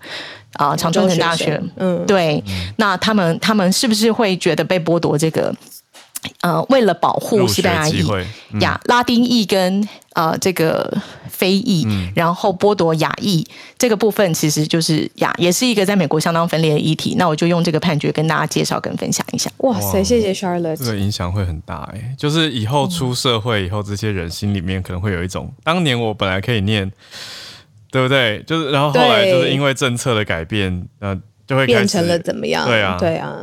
[0.54, 2.42] 啊，常春藤大学，嗯，对，
[2.76, 5.54] 那他们他们是不是会觉得被剥夺这个？
[6.40, 8.06] 呃，为了保护西班牙裔、
[8.60, 10.92] 亚、嗯、拉丁裔跟呃这个
[11.28, 13.46] 非裔，嗯、然后剥夺亚裔
[13.78, 17.14] 这个部分，其实就是亚也是一个在美国相当分裂的议题。
[17.16, 19.50] 那我就用这个判决跟大家介绍跟分享一下。
[19.58, 26.90] 哇塞，谢谢 Charlotte，这个影响会很大哎，就是以后出社会以后，这些人心里面可能会有一种，当年我本来可以念，
[27.90, 28.42] 对不对？
[28.42, 31.18] 就是然后后来就是因为政策的改变，呃。
[31.49, 32.66] 就会变成了怎么样？
[32.68, 33.36] 对啊，对啊，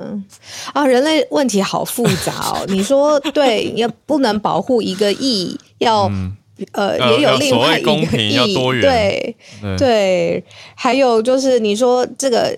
[0.74, 2.66] 啊，人类问题好复杂哦。
[2.70, 6.38] 你说对，也不能保护一个亿，要、嗯、
[6.72, 10.43] 呃，也有另外一个裔，对对，对，
[10.76, 12.58] 还有就是你说这个。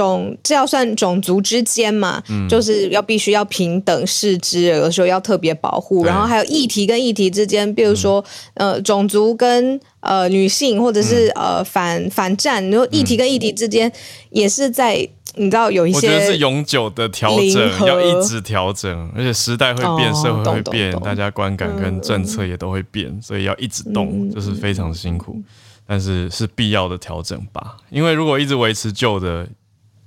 [0.00, 6.04] 种这要算种族之间嘛，嗯、就是要必须要平等视之，有的时候要特别保护。
[6.04, 8.24] 然后还有议题跟议题之间，比如说、
[8.54, 13.92] 嗯、呃种族跟呃女性，或者是、嗯、呃反反战，然后议题跟议题之间
[14.30, 25.40] 也是在你知道有一些，我觉得是永久的调整，要一直调整，而且时代会变，哦、社会会变，大家观感跟政策也都会变，嗯、所以要一直动，就、嗯、是非常辛苦，
[25.86, 27.76] 但是是必要的调整吧。
[27.88, 29.46] 因为如果一直维持旧的，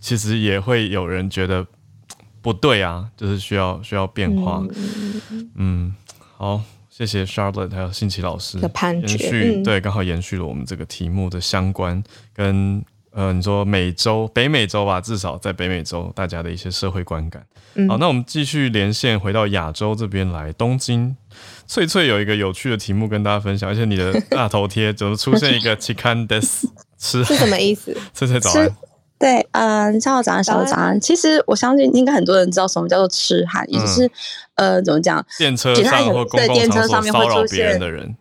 [0.06, 1.66] 其实也会有人觉得
[2.40, 4.64] 不对啊， 就是需要需要变化。
[5.32, 5.96] 嗯，嗯，
[6.38, 12.86] 好，谢谢 Charlotte 还有信奇老师的判决，延续、嗯、对，刚好延续了我们这个题目的相关跟。
[13.18, 17.42] 呃，你说美洲、北美洲吧，至少在北美洲，大家的一些社会观感。
[17.76, 21.16] 嗯、好，那我们继续连线回到亚洲这边来，东京，
[21.66, 26.66] 翠翠有一个有趣的题目跟大家分享，而且你的大头贴怎么出现一个 chicken des
[26.98, 27.98] 吃是什么意思？
[28.14, 28.70] 翠翠早安。
[29.18, 31.00] 对，嗯、呃，下午早安，下午早安。
[31.00, 34.06] 其实我相信应该很多人知道什么叫做痴汉，也就是、
[34.56, 35.26] 嗯、呃，怎么讲？
[35.38, 38.16] 电车上或公共场所骚扰别人的人。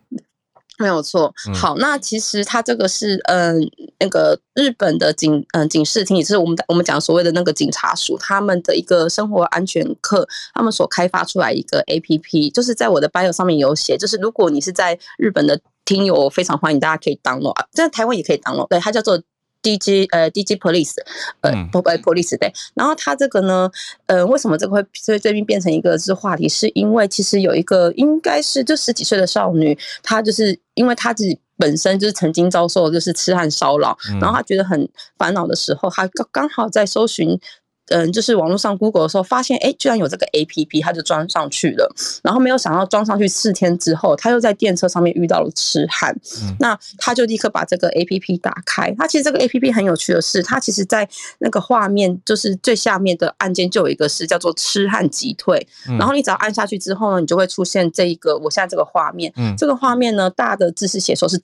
[0.77, 3.69] 没有错，好，那其实它这个是，嗯、呃，
[3.99, 19.21] 那个日本的警，嗯、呃，警视厅，也就是我们我们讲所谓的那个警察署，他们的一个生活安全课，他们所开发出来一个 APP，就是在我的 bio 上面有写，就是如果你是在日本的听友，非常欢迎大家可以 download，在台湾也可以 download，对，它叫做。
[19.65, 20.93] DG 呃，DG Police，
[21.41, 22.53] 呃，不不，Police 对。
[22.75, 23.67] 然后他这个呢，
[24.05, 26.47] 呃，为什么这个会所以这边变成一个是话题？
[26.47, 34.87] 是因为其实有一个应该是就十几岁的少女，她就是因为她自己本身就是曾经遭受就是痴汉骚扰，然后她觉得很
[35.17, 37.39] 烦恼的时候，她刚刚好在搜寻。
[37.87, 41.93] 嗯，就是网络上 Google 的时候，发现哎，居然有这个 APP，他就装上去了。
[42.23, 46.15] 然后没有想到装上去四天之后，他又在电车上面遇到了痴汉。
[46.41, 48.93] 嗯、那他就立刻把这个 APP 打开。
[48.97, 51.07] 他其实这个 APP 很有趣的是，它其实在
[51.39, 55.67] 那个画面就是最下面的按键就有一个是叫做“痴汉击退”。
[55.87, 59.31] 嗯、然后你只要按下去之后呢，你就会出现这一个我现在这个画面。
[59.37, 61.39] 嗯、这个画面呢，大的字是写说是。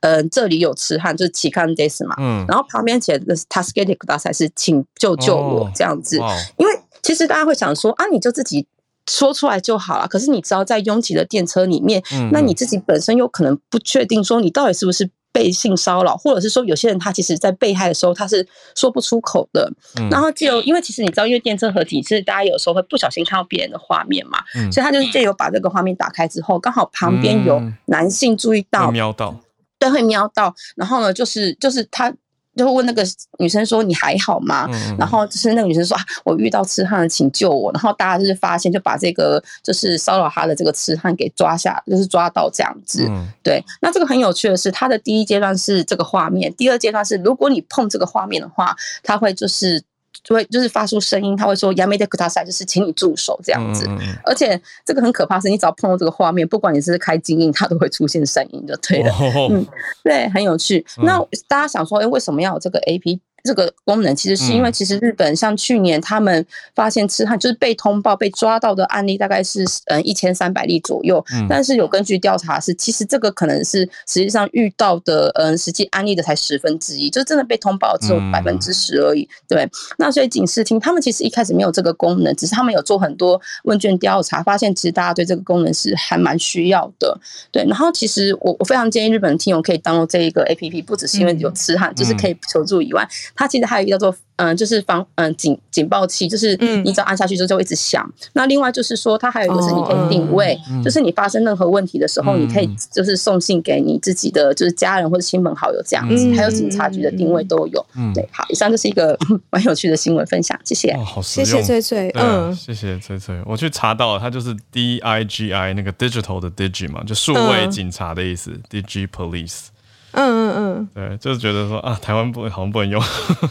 [0.00, 2.16] 呃，这里有痴汉，就是痴汉です嘛。
[2.18, 2.44] 嗯。
[2.48, 6.18] 然后旁边写的是助けてください，是请救救我这样子。
[6.18, 6.72] 哦、因为
[7.02, 8.66] 其实大家会想说啊，你就自己
[9.08, 10.08] 说出来就好了。
[10.08, 19.72] 可是你知道，在拥挤的电车里面，嗯、那你自己本身有可能不确定说你到底是不是被性骚扰，或者是说有些人他其实在被害的时候他是说不出口的。
[20.00, 24.40] 嗯、然后就因为其实你知道，因为电车合体，其实大家有时候会不小心看到别人的画面嘛。
[24.56, 29.36] 嗯、所以他就是借由把这个画面打开之后，刚好旁边有男性注意到，瞄到。
[29.83, 32.11] 都会瞄到，然后呢，就是就是他
[32.55, 33.03] 就会问那个
[33.39, 43.05] 女生说：“你还好吗？”嗯、然后就是那个女生说：“啊，我遇到痴汉了，请救我。”然后大家就是发现，就把这个就是骚扰他的这个痴汉给抓下，就是抓到这样子。
[43.09, 49.83] 嗯、对，那这个很有趣的是，他的第一阶段是这个画面，第二阶段是如果你碰这个画面的话，他会就是。
[50.23, 53.85] 就会就是发出声音，他会说 “ya me de kudasai”，就是请你住手这样子。
[53.87, 59.11] 嗯嗯、而且这个很可怕，是你只要碰到这个画面，不管你是开静音，它都会出现声音，就对了。
[59.11, 59.65] 哦、嗯，
[60.03, 60.85] 对，很有趣。
[60.99, 63.19] 嗯、那大家想说，哎，为什么要有这个 APP？
[63.43, 79.27] 这个功能其实是因为，其实日本像去年他们发现痴汉就是被通报被抓到的案例大概是嗯一千三百例左右，但是有根据调查是，其实这个可能是实际上遇到的嗯实际案例的才十分之一，就是真的被通报只有百分之十而已。
[79.47, 87.19] 对，那所以警视厅他们其实一开始没有这个功能，只是他们有做很多问卷调查，发现其实大家对这个功能是还蛮需要的。
[87.51, 93.05] 对，然后其实我我非常建议日本的听友可以当 o 这一个 APP，不只是因为有痴汉，就是可以求助以外。
[93.35, 98.07] 它其实还有一个叫做嗯，就是防嗯警警报器，就是你只要按下去之后就会一直响。
[98.33, 107.85] 那另外就是说，它还有一个是你可以定位，就是你发生任何问题的时候，你可以就是送信给你自己的就是家人或者亲朋好友这样子，还有警察局的定位都有。
[108.13, 109.17] 对，好，以上就是一个
[109.51, 110.91] 蛮有趣的新闻分享，谢谢。
[110.91, 113.39] 哦，好实用，谢谢翠翠，嗯，谢谢翠翠。
[113.45, 119.67] 我去查到了，它就是 D I G I 那个 digital 的 digi 嘛，就数位警察的意思，Digi Police。
[120.13, 123.01] 嗯嗯嗯，对，就是觉得说啊，台湾不好像不能用，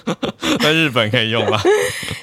[0.61, 1.61] 在日本可以用吧？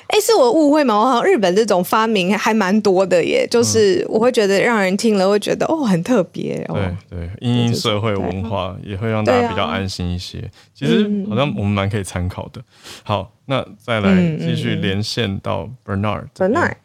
[0.08, 0.98] 哎、欸，是我误会吗？
[0.98, 6.66] 我好像日本这种发明还蛮多的耶，就是我会觉得让人听了会觉得哦，很特别。
[6.70, 6.74] 哦、
[7.10, 10.40] 对对，因应社会文化也会让大家比较安心一些。
[10.40, 12.62] 啊、其实好像我们蛮可以参考的。
[13.04, 16.28] 好，那再来继续连线到 Bernard。
[16.36, 16.76] Bernard，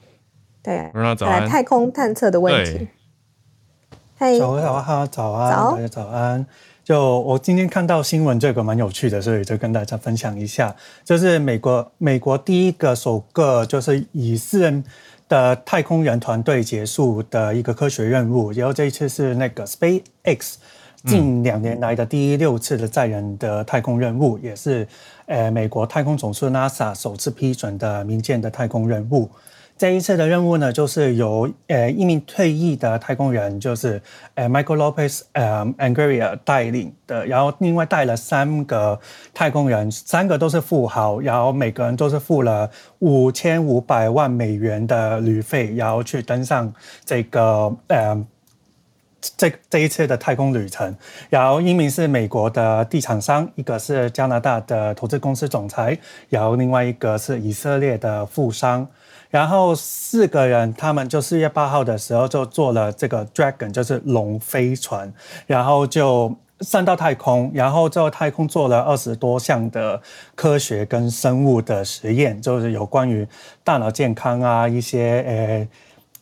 [0.62, 1.48] 对，Bernard 早安。
[1.48, 2.88] 太空探测的问题。
[4.18, 6.44] 对，早上好，早安，大家早安。
[6.84, 10.76] 就我今天看到新闻，这个蛮有趣的，所以就跟大家分享一下。
[11.02, 14.84] 就是美国美国第一个首个就是以私人
[15.26, 20.56] 的太空人团队结束的一个科学任务，然后这一次是那个 SpaceX
[21.06, 24.86] 近两年来的第六次的载人的太空任务，也是
[25.24, 29.30] 呃美国太空总署 NASA 首次批准的民间的太空任务。
[29.76, 34.00] 这一次的任务呢，就是由呃一名退役的太空人，就是
[34.34, 38.98] 呃 Michael Lopez 呃 Angria 带领的，然后另外带了三个
[39.32, 42.70] 太空人，三个都是富豪，然后每个人都是付了
[43.00, 46.72] 五千五百万美元的旅费，然后去登上
[47.04, 48.24] 这个呃。
[49.38, 50.94] 这这一次的太空旅程，
[51.30, 55.98] 然后一名是美国的地产商，一个是加拿大的投资公司总裁，
[56.28, 58.86] 然后另外一个是以色列的富商，
[59.34, 65.12] 然后四个人他们就四月八号的时候就坐了这个 Dragon，就是龙飞船，
[65.48, 70.00] 然后就上到太空，然后在太空做了二十多项的
[70.36, 73.26] 科学跟生物的实验，就是有关于
[73.64, 75.68] 大脑健康啊一些呃。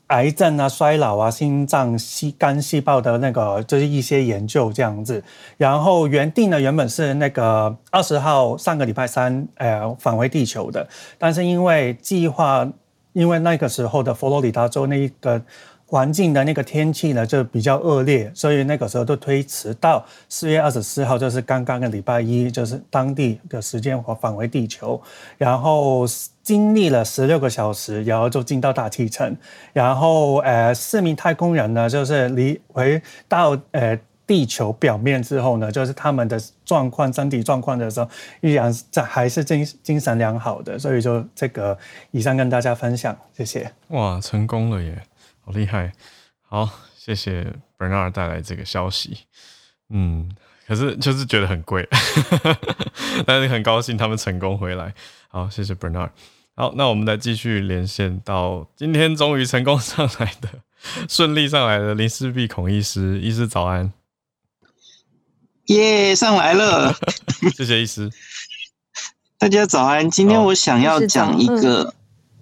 [0.08, 5.24] 癌症啊、衰老啊、心脏、细肝细胞的那个，就是一些研究这样子。
[5.56, 10.86] 然后原定呢，原本是那个二十号上个礼拜三，呃，返回地球的。
[11.16, 12.68] 但是因为计划，
[13.12, 15.42] 因为那个时候的佛罗里达州那一个。
[15.84, 24.98] 环境的那个天气呢，就比较恶劣，所以那个时候都推迟到四月二十四号，就是刚刚的礼拜一，就是当地的时间返回地球，
[25.36, 26.06] 然后
[26.42, 29.36] 经历了十六个小时，然后就进到大气层，
[29.74, 33.94] 然后呃四名太空人呢，就是离回到呃
[34.26, 38.08] 地球表面之后呢，就是他们的状况，身体状况的时候，
[38.40, 41.76] 依然在还是精精神良好的，所以就这个
[42.12, 43.72] 以上跟大家分享，谢谢。
[43.88, 45.02] 哇，成功了耶！
[45.44, 45.92] 好厉害，
[46.40, 49.18] 好，谢谢 Bernard 带来这个消息。
[49.90, 50.30] 嗯，
[50.66, 51.88] 可是就是觉得很贵，
[53.26, 54.94] 但是很高兴他们成功回来。
[55.28, 56.10] 好，谢谢 Bernard。
[56.54, 60.48] 好，那我们再继续连线到今天终于成功上来的、
[61.08, 63.92] 顺利上来的林氏璧孔医师，医师早安。
[65.66, 66.94] 耶，上来了，
[67.56, 68.10] 谢谢医师。
[69.38, 71.94] 大家早安，今天我想要讲一个。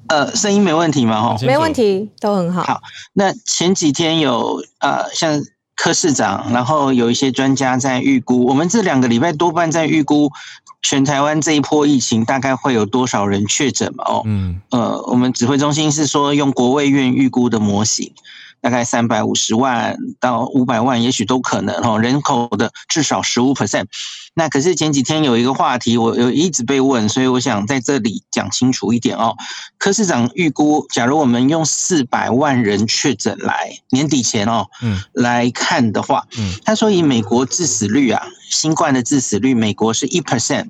[0.09, 1.23] 呃，声音没问题吗？
[1.23, 2.65] 哈，没问题，都很好。
[2.65, 5.41] 好，那前几天有呃，像
[5.77, 10.33] 柯市长，然后有一些专家在预估，我们这两个礼拜多半在预估
[10.83, 14.03] 全台湾这一波疫情大概会有多少人确诊嘛？
[14.05, 18.13] 哦，嗯，呃，我们指挥中心是说用国卫院预估的模型。
[18.61, 21.99] 大概三百五十万到五百万，也许都可能哦。
[22.01, 23.87] 人口的至少十五 percent。
[24.35, 29.35] 那可是前几天有一个话题，我有一直被问，所以我想在这里讲清楚一点哦。
[29.77, 40.69] 柯市长预估，假如我们用四百万人确诊来年底前哦，嗯，来看的话，嗯，他说以美国致死率啊，新冠的致死率，美国是一 percent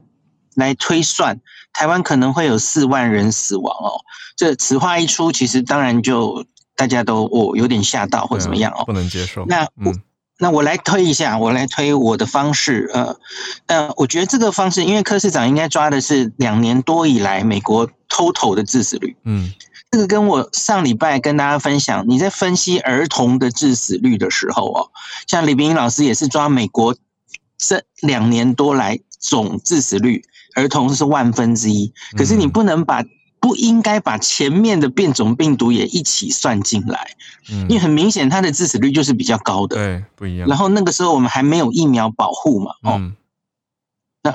[0.54, 1.40] 来推算，
[1.72, 4.00] 台湾可能会有四万人死亡哦。
[4.36, 6.46] 这此话一出，其实当然就。
[6.76, 9.44] 大家都我、哦、有点吓到或怎么样哦，不能接受。
[9.46, 10.02] 那我、嗯、
[10.38, 12.90] 那我来推一下，我来推我的方式。
[12.94, 13.16] 呃
[13.66, 19.14] 呃，我觉得这个方式，因为柯市长应该抓的是两年多以来美国 total 的致死率。
[19.24, 19.52] 嗯，
[19.90, 24.90] 这个跟我上礼拜跟大家分享，你在分析儿童的致死率的时候哦，
[25.26, 26.96] 像李冰老师也是抓美国
[27.58, 30.22] 这两年多来总致死率，
[30.54, 31.92] 儿童是万分之一。
[32.16, 33.04] 可是你不能把。
[33.40, 37.16] 不应该把前面的变种病毒也一起算进来，
[37.50, 40.46] 嗯，因为很明显它的致死率就是比较高的，对，不一样。
[40.46, 43.16] 然后那个时候我们还没有疫苗保护嘛，哦，嗯、
[44.22, 44.34] 那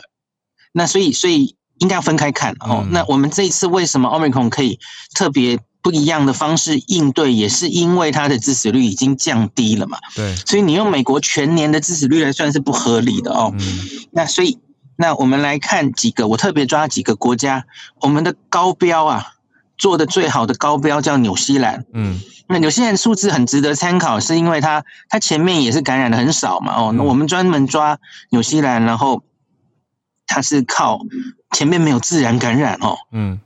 [0.73, 2.81] 那所以所以应该要分开看哦。
[2.83, 4.79] 嗯、那我们这一次为什么 Omicron 可以
[5.13, 10.35] 特别不一样的方式应对，也是因为它的致死率已经降低了嘛，对。
[10.35, 13.53] 所以你用美国全年的致死率来算是不合理的哦。
[13.53, 13.61] 嗯、
[14.11, 14.57] 那所以。
[14.95, 17.65] 那我们来看几个，我特别抓几个国家，
[18.01, 19.33] 我们的高标啊，
[19.77, 29.23] 做的最好的高标叫纽西兰，嗯，那纽西兰数字很值得参考，是因为它它前面也是感染的很少嘛，哦，那我们专门抓纽西兰，然后
[30.27, 30.99] 它是靠
[31.51, 33.41] 前面没有自然感染哦，嗯，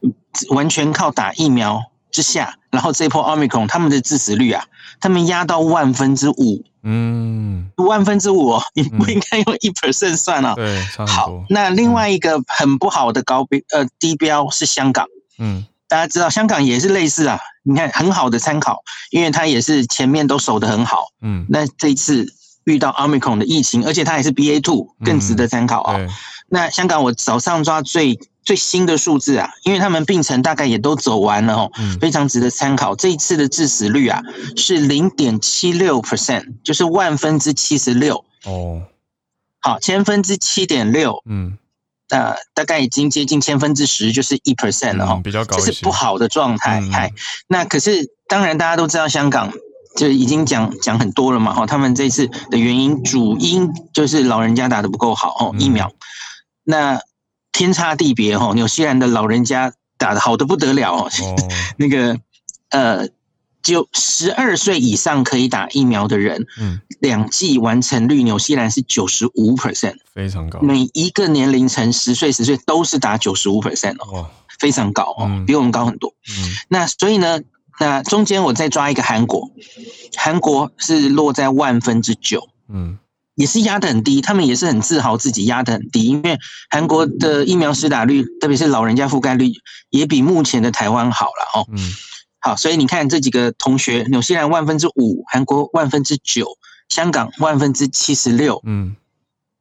[0.51, 4.65] 完全靠打疫苗之下，然后这一波奥密克戎他们的致死率啊，
[4.99, 6.63] 他们压到万分之五。
[6.81, 10.55] 嗯，万分之五，你不应该用一 percent 算啊。
[10.55, 15.07] 对，好，那另外一个很不好的高标，呃，低标是香港。
[15.37, 17.37] 嗯，大家知道香港也是类似啊。
[17.63, 18.79] 你看，很好的参考，
[19.11, 21.07] 因为它也是前面都守得很好。
[21.21, 22.33] 嗯，那这一次
[22.63, 25.99] 遇到 Omicron 的疫情，而且它也是 BA two，更值得参考啊。
[26.47, 28.17] 那香港我早上抓最。
[28.49, 32.95] 最新的数字啊，因为他们病程大概也都走完了哦，嗯、非常值得参考。
[32.95, 34.23] 这一次的致死率啊
[34.57, 38.81] 是零点七六 percent，就是万分之七十六哦。
[39.59, 41.59] 好，千分之七点六，嗯，
[42.09, 46.81] 呃，大概已经接近千分之十，就是一 percent 了哈、嗯，比较高，这是不好的状态。
[46.91, 47.13] 嗨、嗯，
[47.49, 49.53] 那可是当然大家都知道，香港
[49.95, 51.67] 就已经讲讲很多了嘛哈。
[51.67, 55.85] 他们这次的原因主因就是老人家打得不够好哦，疫苗。
[55.89, 55.93] 嗯、
[56.63, 57.01] 那
[57.60, 61.12] 天差地别哈，纽西兰的老人家打得好的不得了哦，
[61.76, 62.18] 那个
[62.70, 63.10] 呃，
[63.62, 70.62] 就十二岁以上可以打疫苗的人，嗯，两剂完成率，纽西兰是九十五 percent，非常高。
[70.62, 76.14] 每一个年龄层十岁、十岁都是打九十五 percent 哦，非常高哦，嗯、比我们高很多。
[76.30, 77.41] 嗯，那所以呢，
[77.78, 79.51] 那中间我再抓一个韩国，
[80.16, 82.97] 韩国是落在万分之九，嗯。
[83.39, 86.37] 也是压得很低，他们也是很自豪自己压得很低，因为
[86.69, 89.53] 韩国的疫苗施打率，特别是老人家覆盖率，
[89.89, 91.65] 也比目前的台湾好了哦。
[91.71, 91.79] 嗯，
[92.41, 96.57] 好，所以你看这几个同学，纽西兰万分之五，韩国万分之九，
[96.89, 98.61] 香港万分之七十六。
[98.65, 98.97] 嗯，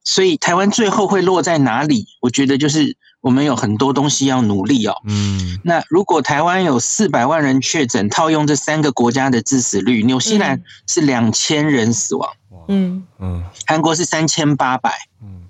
[0.03, 2.09] 所以台湾最后会落在哪里？
[2.20, 4.97] 我觉得就是我们有很多东西要努力哦。
[5.05, 12.29] 嗯，那如果台湾有四百万人确诊，套用这三个国家的致死率，纽西兰是两千人死亡。
[12.69, 13.05] 嗯。
[13.19, 15.43] 嗯，韩国是三千八百，嗯，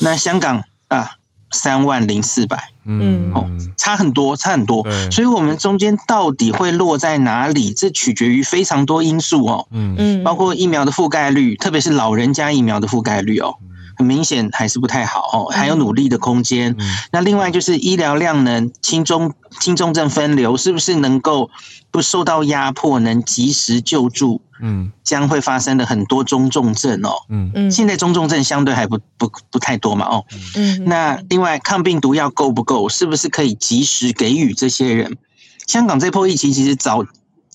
[0.00, 1.12] 那香港啊
[1.52, 4.82] 三万零四百，嗯，哦，差很多，差很多，
[5.12, 7.72] 所以我们中间到底会落在哪里？
[7.72, 13.54] 这取决于非常多因素哦，嗯嗯，包括疫苗的覆盖率，特别是老人家疫苗的覆盖率哦，
[13.96, 16.76] 很明显还是不太好哦，还有努力的空间。
[17.10, 21.50] 那另外就是医疗量能，轻中轻重症分流是不是能够
[21.90, 24.42] 不受到压迫，能及时救助？
[24.58, 30.24] 嗯，将会发生的很多中重症哦，嗯嗯，现在中重症相对还不不不太多嘛，哦，
[30.54, 32.88] 嗯，那另外抗病毒药够不够？
[32.88, 35.18] 是不是可以及时给予这些人？
[35.66, 37.04] 香港这波疫情其实早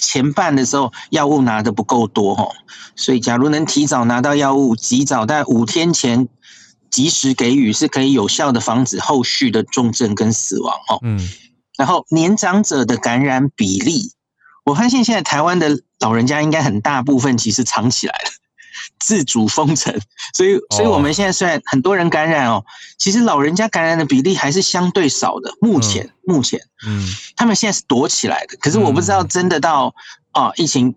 [0.02, 2.52] 前半的时候药物拿的不够多哦，
[2.98, 6.28] 所以假如能提早拿到药物，及早在五天前
[6.90, 11.30] 及时给予，是可以有效的防止后续的重症跟死亡哦，嗯，
[11.78, 14.12] 然后年长者的感染比例。
[14.64, 18.32] 我发现现在台湾的老人家应该很大部分其实藏起来了，
[19.02, 20.00] 自主封城，
[20.34, 22.64] 所以，所以我们现在虽然很多人感染哦，
[22.98, 25.56] 其实老人家感染的比例还是相对少的。
[25.60, 29.96] 目前，嗯、目前，嗯，他们现在是躲起来的，可是我不知道真的到
[30.32, 30.96] 啊疫情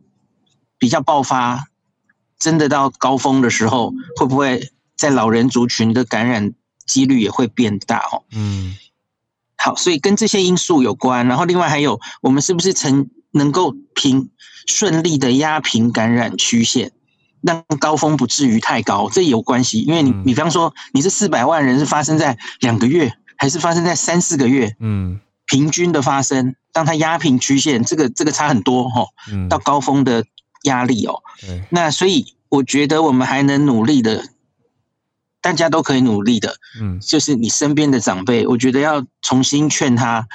[0.78, 1.64] 比较爆发，
[2.38, 6.52] 真的到高峰的时候，会不会在老人族群的感染
[6.86, 8.22] 几率也会变大哦？
[8.32, 8.76] 嗯，
[9.56, 14.30] 好，所以跟这些因素有关，然后另外还有我们是不是曾能够平
[14.66, 16.92] 顺利的压平感染曲线，
[17.44, 19.80] 让高峰不至于太高，这有关系。
[19.80, 24.74] 因为你，你比方说，你这四百万人是发生在两个月，还是发生在三四个月？
[24.80, 29.06] 嗯，平均的发生，让它压平曲线，这个这个差很多哈。
[29.50, 30.24] 到高峰的
[30.62, 31.22] 压力哦，
[31.68, 34.24] 那所以我觉得我们还能努力的，
[35.42, 36.56] 大家都可以努力的。
[36.80, 40.26] 嗯，就是你身边的长辈，我觉得要重新劝他。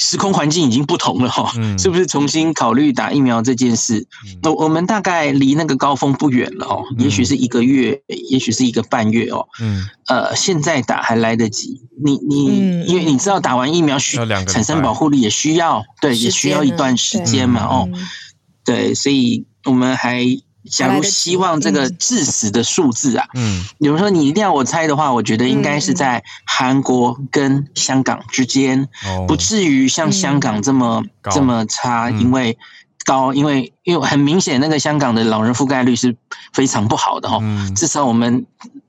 [0.00, 4.06] 时空环境已经不同了哈，是不是重新考虑打疫苗这件事？
[4.42, 9.46] 我我们大概离那个高峰不远了哦，也许是一个月，也许是一个半月哦。
[9.60, 11.82] 嗯，呃，现在打还来得及。
[12.04, 14.16] 你你，因为你知道打完疫苗需
[14.46, 17.88] 产生保护力也需要，对，也需要一段时间嘛哦。
[18.64, 20.24] 对，所以我们还。
[20.70, 28.88] 假如希望这个致死的数字啊，嗯，比如说你一定要我猜的话，我觉得应该是在韩国跟香港之间，
[29.26, 31.02] 不至于像香港这么
[31.32, 32.58] 这么差，因为
[33.04, 36.16] 高，因为因为很明显那个香港的老人覆盖率是
[36.52, 37.38] 非常不好的哈，
[37.74, 38.46] 至少我们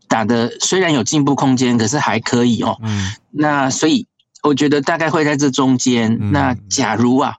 [0.07, 4.07] 打的虽然有进步空间，可是还可以哦，嗯，那所以
[4.41, 6.32] 我觉得大概会在这中间。
[6.32, 7.36] 那假如啊，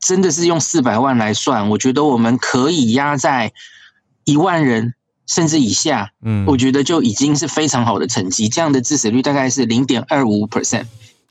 [0.00, 3.52] 真的是用四百万来算，我觉得我们可以压在。
[4.26, 4.92] 一万人
[5.26, 8.48] 甚至以下，嗯，我觉得就已经是非常好的成绩。
[8.48, 10.86] 这样的致死率大概是零点二五 percent，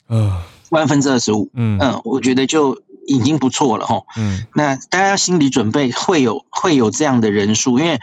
[0.10, 1.78] 嗯，万分之二十五，嗯。
[1.80, 4.04] 嗯，我觉得就已经不错了哈。
[4.18, 8.00] 嗯，那大家要心理准备会有会有这样的人数，因为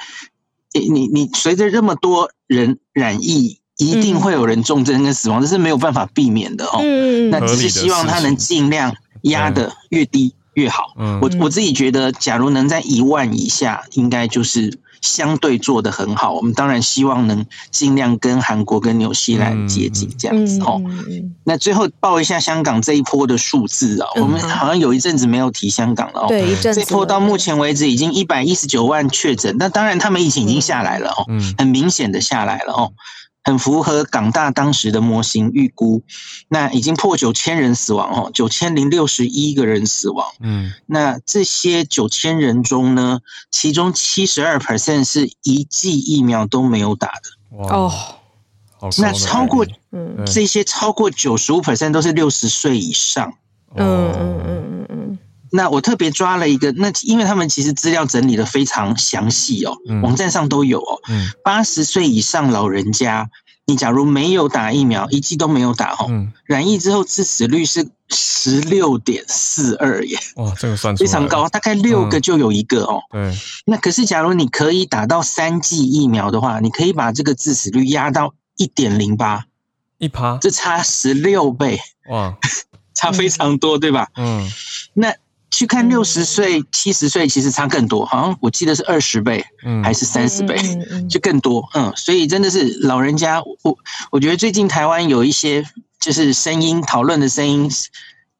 [0.72, 6.80] 你你你随着这么多人染疫，一定会有人重症跟死亡，这是没有办法避免的哦。
[6.82, 10.94] 嗯，那只是希望他能尽量压得越低越好。
[10.98, 14.78] 嗯，我我自己觉得，假如能在一万以下，应该就是。
[15.03, 20.80] 相对做得很好，我们当然希望能尽量跟韩国跟纽西兰接近这样子哦。
[21.42, 26.26] 那最后报一下香港这一波的数字啊，我们好像有一阵子没有提香港了哦。
[26.28, 31.26] 对，这一波到目前为止已经一百一十九万确诊，那当然他们疫情已经下来了哦，
[31.59, 32.92] 很明显的下来了哦。
[33.45, 36.03] 很符合港大当时的模型预估，
[36.49, 40.26] 那已经破九千人死亡哦，九千零六十一个人死亡。
[40.40, 43.20] 嗯，那这些九千人中呢，
[43.51, 47.57] 其中七十二 percent 是一剂疫苗都没有打的。
[47.59, 47.93] 哇哦，
[48.99, 53.34] 那超过嗯这些超过九十五 percent 都是六十岁以上。
[53.74, 54.71] 嗯嗯嗯。
[55.53, 60.98] 那我特别抓了一个，那因为他们其实资料整理的非常详细哦，网站上都有哦。
[61.44, 63.30] 八十岁以上老人家
[63.66, 73.03] 你假如没有打疫苗，一剂都没有打哦，嗯、染疫之后致死率是十六点四二耶，哇，这个算非常高，大概六个就有一个哦。
[73.12, 79.46] 嗯、对，那可是假如你可以打到三剂疫苗的话，你可以把这个致死率压到一点零八，
[79.98, 81.78] 一趴，这差十六倍，
[82.11, 82.36] 哇，
[82.94, 84.09] 差非常多，对吧？
[84.16, 84.50] 嗯，
[84.94, 85.14] 那。
[85.53, 89.44] 去看六十岁、七十岁，其实差更多，好像我记得是二十倍，
[89.84, 90.57] 还是三十倍，
[91.11, 91.68] 就更多。
[91.74, 93.76] 嗯，所以真的是老人家，我
[94.11, 95.62] 我觉得最近台湾有一些
[96.00, 97.70] 就是声音讨论的声音，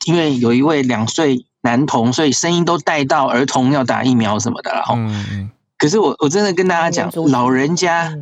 [0.07, 4.95] 因为有一位两岁男童，所以声音都带到儿童要打疫苗什么的了哈。
[4.97, 8.13] 嗯，可是我我真的跟大家讲，老人家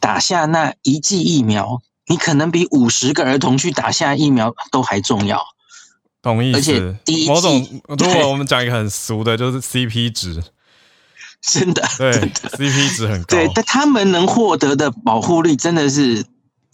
[0.00, 5.44] 打下那一剂疫苗，你可能比五十个儿童去打下疫苗都还重要。
[6.24, 10.42] 同意，而且第一，某种如果我们讲一个很俗的，就是 CP 值，
[11.40, 16.24] 真的，对，CP 值很高，对，但他们能获得的保护率真的是。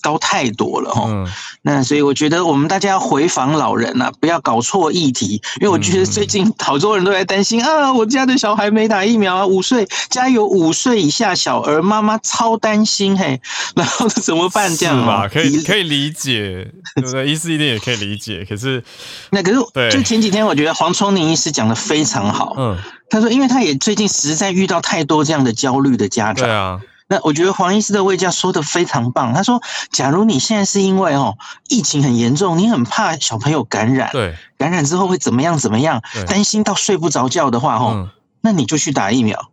[0.01, 1.29] 高太多了哈，嗯、
[1.63, 13.41] 那所以我觉得我们大家要回访老人啊，不要搞错议题，因为我觉得最近好多人都在担心、嗯、啊，我家的小孩没打疫苗啊，五岁家有五岁以下小儿，妈妈超担心嘿，
[13.77, 14.75] 然后怎么办？
[14.77, 15.29] 这样吧？
[15.29, 17.29] 可以可以理解，对不对？
[17.29, 18.83] 医师一定也可以理解，可是
[19.31, 22.79] 那可是对，就前几天我觉得黄聪宁医师讲的非常好，嗯，
[23.11, 26.81] 他说因为他也最近实在遇到太多这样的焦虑的家长，对啊。
[27.11, 29.35] 那我觉得黄医师的位教说的非常棒。
[29.35, 31.37] 他说，假如你现在是因为哦
[31.69, 39.51] 疫情很严重，你很怕小朋友感染，对，感染之后会怎么样怎么样，担心到睡不着觉的话，哦，那你就去打疫苗。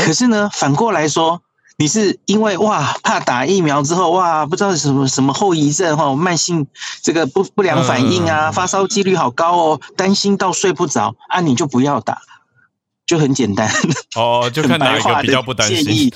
[0.00, 1.40] 可是呢，反过来说，
[1.78, 6.66] 你是因为哇怕打疫苗之后哇不知道什么什么后遗症哈，慢性
[7.02, 12.20] 这个不不良反应啊，发烧几率好高哦，担心到睡不着啊，你就不要打，
[13.12, 13.70] 就很简单
[14.16, 16.10] 哦，就看哪一个比较不担心。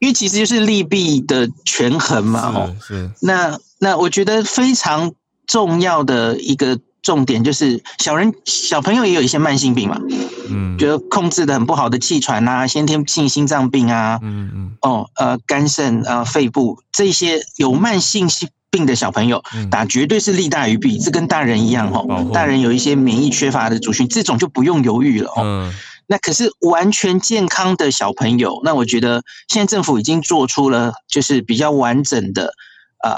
[0.00, 3.08] 因为其实就是利弊的权衡嘛，哦，是。
[3.20, 5.12] 那那我觉得非常
[5.46, 10.00] 重要的一个重点就是，小人小朋友也有一些慢性病嘛，
[10.48, 18.26] 嗯，觉得控制的很不好的气喘啊，先天性心脏病啊，嗯嗯，哦，呃，肝肾啊，肺部这些有慢性
[18.68, 25.70] 病的小朋友打绝对是利大于弊，这跟大人一样哦，大人有一些免疫缺乏的族群，这种就不用犹豫了哦。
[26.10, 32.52] 那可是完全健康的小朋友，那我觉得现在政府已经做出了就是比较完整的
[33.04, 33.14] 呃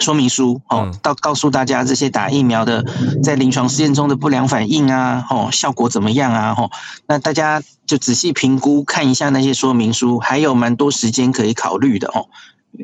[0.00, 2.84] 说明书哦，到告诉大家这些打疫苗的
[3.22, 6.68] 在临床试验中的不良反应啊，哦效果怎么样啊，哦
[7.06, 12.26] 那大家就仔细评估看一下那些说明书，还有蛮多时间可以考虑的哦。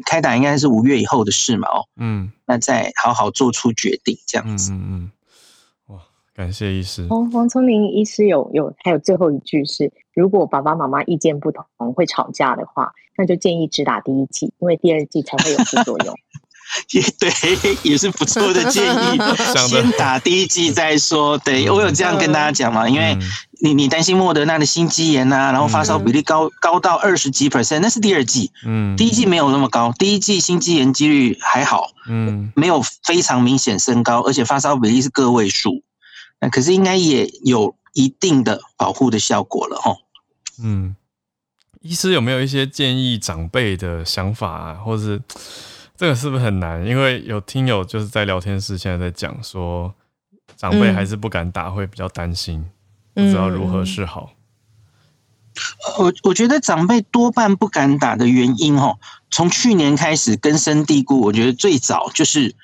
[0.07, 5.11] 开打应该是五月以后的事嘛，哦，嗯，那再好好做出决定这样子，嗯嗯。
[6.39, 7.05] 感谢医师。
[7.09, 16.15] 黄黄瑽宁医师有有还有最后一句是：如果爸爸妈妈意见不同会吵架的话，那就建议只打第一剂，因为第二剂才会有副作用。
[16.93, 17.31] 也对，
[17.83, 19.19] 也是不错的建议。
[19.67, 21.37] 先打第一剂再说。
[21.39, 23.19] 对，我有这样跟大家讲嘛，因为
[23.61, 28.53] 你你担心莫德纳的心肌炎啊，然后发烧比例高高到二十几 percent，那是第二剂。
[28.65, 35.83] 嗯，第一剂没有那么高，第一剂心肌炎几率还好，嗯，没有非常明显升高，而且发烧比例是个位数。
[36.41, 39.99] 那可是应该也有一定的保护的效果了哦。
[40.63, 40.95] 嗯，
[41.81, 44.75] 医师有没有一些建议长辈的想法啊？
[44.75, 45.21] 或是
[45.97, 46.87] 这个是不是很难？
[46.87, 49.93] 因为有听友就是在聊天室现在在讲说，
[50.57, 52.65] 长辈还是不敢打，会比较担心，
[53.15, 54.31] 不知道如何是好。
[55.99, 62.55] 我我觉得长辈多半不敢打的原因哦，从去年开始根深蒂固，我觉得最早就是。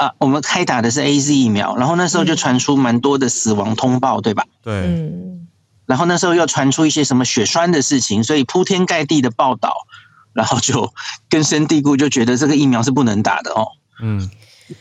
[0.00, 4.46] 啊，我们开打的是 AZ 疫苗，然后那时候就传出蛮多的死亡通报，对吧？
[4.62, 5.46] 对，嗯。
[5.84, 9.74] 然后那时候又传出一些什么血栓的事情，所以铺天盖地的报道，
[10.32, 10.94] 然后就
[11.28, 13.72] 根深蒂固，就觉得这个疫苗是不能打的哦。
[14.00, 14.30] 嗯。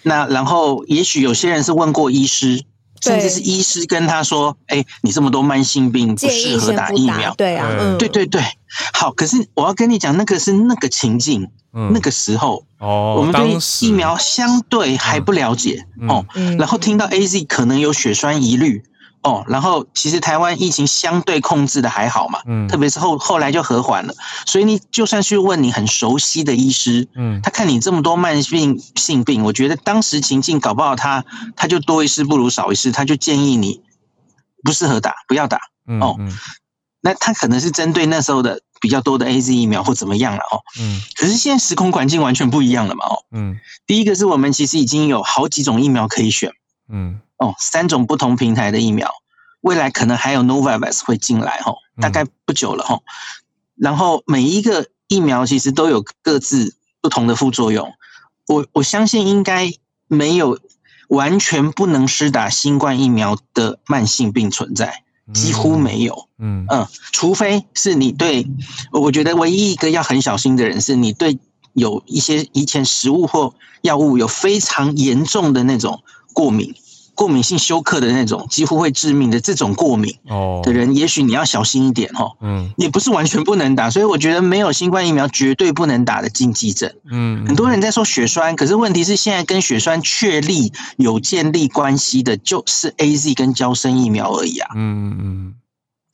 [0.04, 2.64] 那然后也许有些人是问过医师，
[3.02, 8.41] 甚至是医师跟他说：“哎，你这么多慢性病，不适合打疫苗。”对啊，嗯，对对对。
[8.93, 11.50] 好，可是我要跟你讲，那个是那个情境。
[11.72, 18.82] 嗯、那个时候，哦，我们对疫苗相对还不了解、嗯、哦，嗯、然后听到 AZ 可能有血栓疑虑
[19.22, 24.14] 哦，然后其实台湾疫情相对控制的还好嘛，嗯，特别是后后来就和缓了，
[24.46, 33.82] 所以你就算去问你很熟悉的医师，嗯，他看你这么多慢性性病，我觉得当时情境搞不好他他就多一事不如少一事，他就建议你
[34.64, 36.18] 不适合打，不要打，嗯、哦，
[37.02, 38.62] 那他可能是针对那时候的。
[38.82, 46.54] 比较多的 AZ 疫苗或怎么样了哦，嗯，可是现在时空环境完全不一样了嘛哦，嗯，第一个是我们其实已经有好几种疫苗可以选，
[46.88, 49.10] 嗯，哦，三种不同平台的疫苗，
[49.62, 51.62] 未来可能还有 Novavax 会进来
[52.00, 53.02] 大概不久了哈，
[53.76, 57.94] 然后每一个疫苗其实都有各自不同的副作用。
[58.48, 59.72] 我我相信应该
[60.08, 60.60] 没有
[61.08, 66.28] 完全不能施打新冠疫苗的慢性病存在，几乎没有。
[66.38, 68.48] 嗯嗯，除非是你对，
[68.92, 71.38] 我觉得唯一一个要很小心的人是你对
[71.74, 76.76] 有一些以前食物或药物有非常严重的那种过敏。
[77.20, 80.16] 过敏性休克的那种，几乎会致命的这种过敏
[80.64, 82.38] 的人，也许你要小心一点哦。
[82.40, 86.94] 嗯，也不是完全不能打，所以我觉得没有新冠疫苗绝对不能打的禁忌症。
[87.12, 94.72] 嗯，很多人在说血栓，可是问题是现在跟血栓确立有建立关系的，就是 AZ 跟娇生疫苗而已啊。
[94.76, 95.54] 嗯嗯嗯。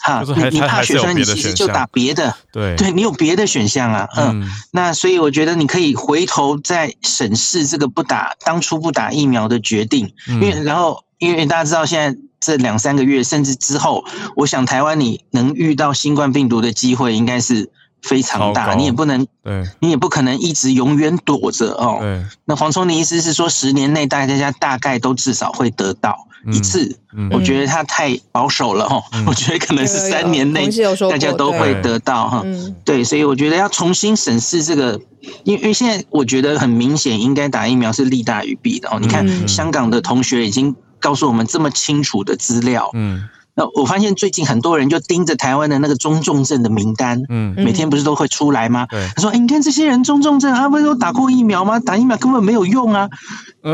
[0.05, 2.35] 哈，你你怕血栓，你其实就打别的。
[2.51, 4.07] 对，对你有别的选项啊。
[4.15, 17.71] 嗯，那所以我觉得你可以回头再审视这个不打当初不打疫苗的决定，因为然后因为大家知道现在这两三个月甚至之后，我想台湾你能遇到新冠病毒的机会应该是
[18.07, 21.97] 非常大，你也不能，对，你也不可能一直永远躲着哦。
[21.99, 26.15] 对，那黄聪，的意思是说十年内大家大概都至少会得到？
[26.51, 26.95] 一次，
[27.31, 29.03] 我觉得他太保守了哦。
[29.25, 30.69] 我觉得可能是三年内
[31.09, 32.45] 大家都会得到哈。
[32.83, 35.01] 对，所以我觉得要重新审视这个，
[35.43, 38.99] 因为因为现在我觉得很明显，应该打疫苗是利大于弊的哦。
[39.01, 48.87] 你看香港的同学已经告诉我们这么清楚的资料，嗯，那我发现最近很多人就盯着台湾的那个中重症的名单，嗯，每天不是都会出来吗？
[49.15, 51.79] 他说：“哎，你看这些人中重症，他不是都打过疫苗吗？
[51.79, 53.09] 打疫苗根本没有用啊。”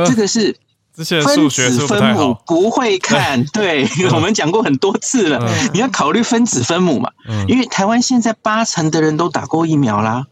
[0.07, 0.55] 这个是。
[0.93, 5.41] 分子分母不会看， 对，我们讲过很多次了。
[5.73, 7.09] 你要考虑分子分母嘛，
[7.47, 10.25] 因为台湾现在八成的人都打过疫苗啦。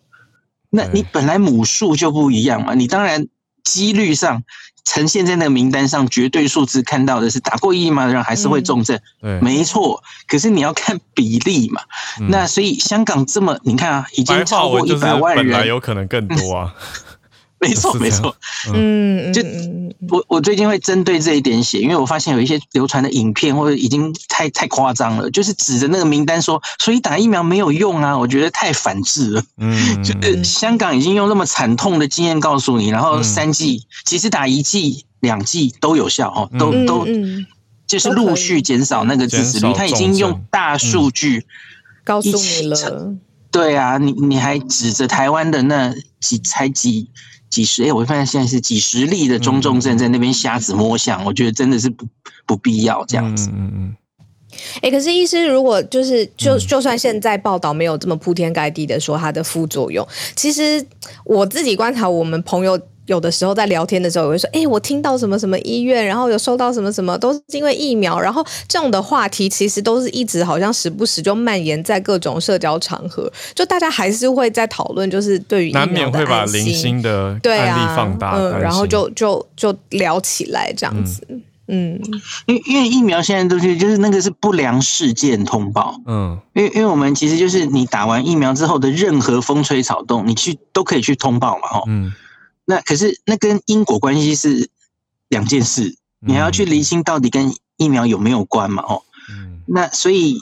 [0.70, 3.28] 那你本来母数就不一样嘛，你当然
[3.64, 4.43] 几率上
[4.89, 10.01] 呈现在那个名单上，绝对数字看到的是打过疫苗的人还是会重症，对，没错。
[10.27, 11.81] 可是你要看比例嘛，
[12.27, 16.73] 那所以香港这么你看啊，已经超过一百万人，本来有可能更多啊。
[17.62, 18.34] 没错，没错，
[18.74, 19.41] 嗯，就
[20.10, 29.43] 我我最近会针对这一点写，因为我发现有一些流传的影片或者已经太太夸张了，就是指着那个名单说，所以打疫苗没有用啊，我觉得太反智了。
[29.57, 37.05] 嗯， 就是香港已经用那么惨痛的经验告诉你，然后三剂其实打一剂、两剂都有效哦，都都
[37.86, 41.45] 就是陆续减少那个致死率，他已经用大数据
[42.05, 43.18] 告诉你了。
[43.51, 47.10] 对啊，你你还指着台湾的那几才几。
[47.50, 52.06] 几十哎，我发现现在是几十例的中重症在那边瞎子摸象，我觉得真的是不
[52.45, 53.50] 不必要这样子。
[53.54, 53.95] 嗯嗯。
[54.82, 60.86] 哎，可是医师，如果就是就就算现在报道没有这么铺天盖地的说它的副作用，其实
[61.26, 62.80] 我自己观察我们朋友。
[63.10, 81.26] 有的时候在聊天的时候，我会说：“哎、欸，我听到什么什么医院，然后有收到什么什么，都是因为疫苗。”然后这种的话题其实都是一直好像时不时就蔓延在各种社交场合，就大家还是会在讨论，就是对于难免会把零星的案例放大，啊、嗯，然后就就就聊起来这样子，
[81.68, 81.99] 嗯，
[82.45, 92.14] 因为因为疫苗现在都是就是那个是不良事件通报，嗯，因为因为我们其实就是你打完疫苗之后的任何风吹草动，你去都可以去通报嘛，哈，嗯。
[92.70, 94.70] 那可是那跟因果关系是
[95.28, 98.84] 两件事，你还要去厘清到底跟疫苗有没有关嘛？
[98.84, 100.39] 哦，嗯那所以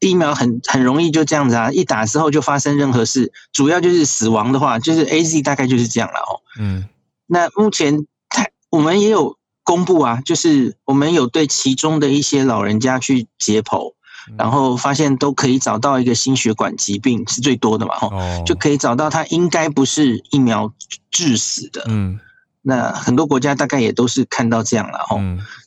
[0.00, 6.40] 疫苗很很容易就这样子啊，一打之后就发生任何事，主要就是死亡的话，就是 AZ 大概就是这样了哦。
[6.58, 6.88] 嗯，
[7.26, 13.92] 那目前太我们也有公布啊，就是我们有对其中的一些老人家去解剖。
[14.36, 20.72] 然后发现都可以找到一个心血管疾病是最多的嘛，吼，就可以找到它应该不是疫苗
[21.10, 21.84] 致死的。
[21.88, 22.20] 嗯，
[22.62, 25.20] 那很多国家大概也都是看到这样了，吼。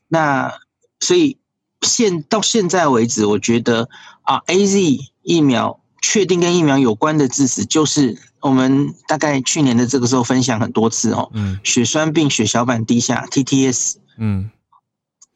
[0.08, 0.54] 那
[1.00, 1.38] 所以
[1.82, 3.90] 现到现在为止，我觉得
[4.22, 14.52] 啊，AZ 疫苗确定跟疫苗有关的致死，就是我们大概去年的这个时候分享很多次哦，嗯，血栓病、血小板低下 （TTS），嗯，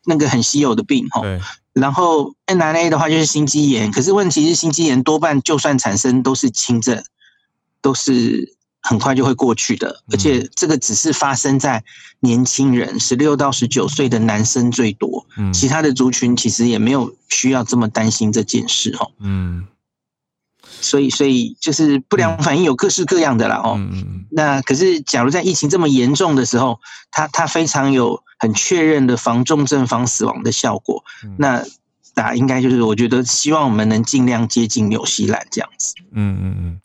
[0.05, 1.23] 那个很稀有的病，吼。
[1.73, 7.03] 然后 mRNA 的话就是心肌炎，可是问题是心肌炎多半就算产生都是轻症，
[7.81, 11.83] 都是很快就会过去的，而且这个只是发生在
[12.21, 19.11] 年轻人，十六到十九岁的男生最多，其他的族群其实也没有需要这么担心这件事哦。
[19.19, 19.67] 嗯，
[20.89, 23.75] 所以所以就是不良反应有各式各样的啦哦。
[23.77, 26.79] 嗯那可是假如在疫情这么严重的时候，
[27.11, 28.23] 它它非常有。
[28.41, 31.03] 很确认的防重症、防死亡的效果，
[31.37, 31.61] 那
[32.13, 35.93] 打应该就是我觉得希望我们能尽量接近纽西兰这样子。
[36.13, 36.79] 嗯嗯嗯，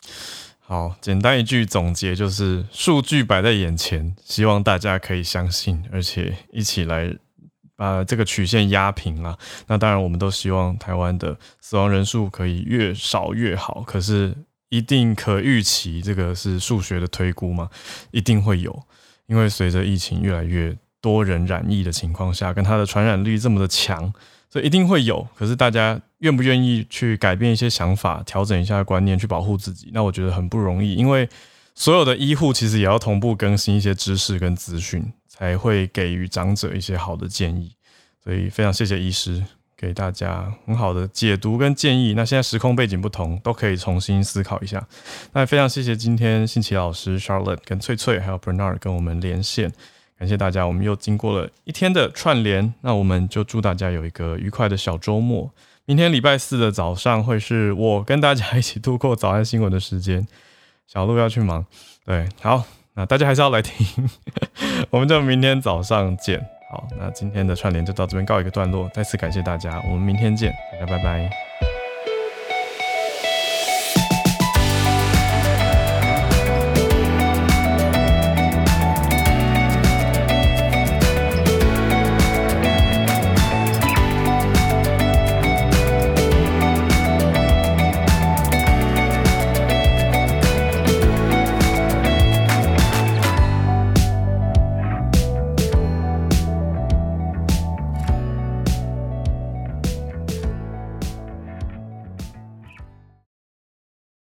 [0.59, 7.15] 好，简单一句总结就是数据摆在眼前，希望大家可以相信，而且一起来
[7.75, 9.37] 把这个曲线压平啊。
[9.67, 13.83] 那当然，我们都希望台湾的死亡人数可以越少越好。
[13.85, 14.35] 可是
[14.69, 17.69] 一定可预期，这个是数学的推估嘛，
[18.11, 18.83] 一定会有，
[19.27, 24.11] 因为随着疫情越来越多人染疫的情况下，跟它的传染力这么的强，
[24.49, 25.25] 所以一定会有。
[25.35, 29.91] 可是大家愿不愿意去改变一些想法，调整一下观念，去保护自己？
[29.93, 31.29] 那我觉得很不容易，因为
[31.75, 37.75] 所有的医护其实也要同步更新一些知识跟资讯，才会给予长者一些好的建议。
[38.23, 39.43] 所以非常谢谢医师。
[39.77, 42.13] 给大家很好的解读跟建议。
[42.13, 44.87] 那现在时空背景不同，都可以重新思考一下。
[45.33, 49.69] 那非常谢谢今天新奇老师、Charlotte 跟翠翠还有 Bernard 跟我们连线，
[50.17, 50.65] 感谢大家。
[50.65, 55.51] 我们又经过了一天的串联，那我们就祝大家有一个愉快的小周末。
[55.83, 60.25] 明天礼拜四的早上会是我跟大家一起度过早安新闻的时间。
[60.87, 61.65] 小鹿要去忙，
[62.05, 62.63] 对，好，
[62.95, 64.09] 那大家还是要来听，
[64.89, 66.39] 我们就明天早上见。
[66.71, 71.74] 好，那今天的串联就到这边告一个段落，再次感谢大家，我们明天见，大家拜拜。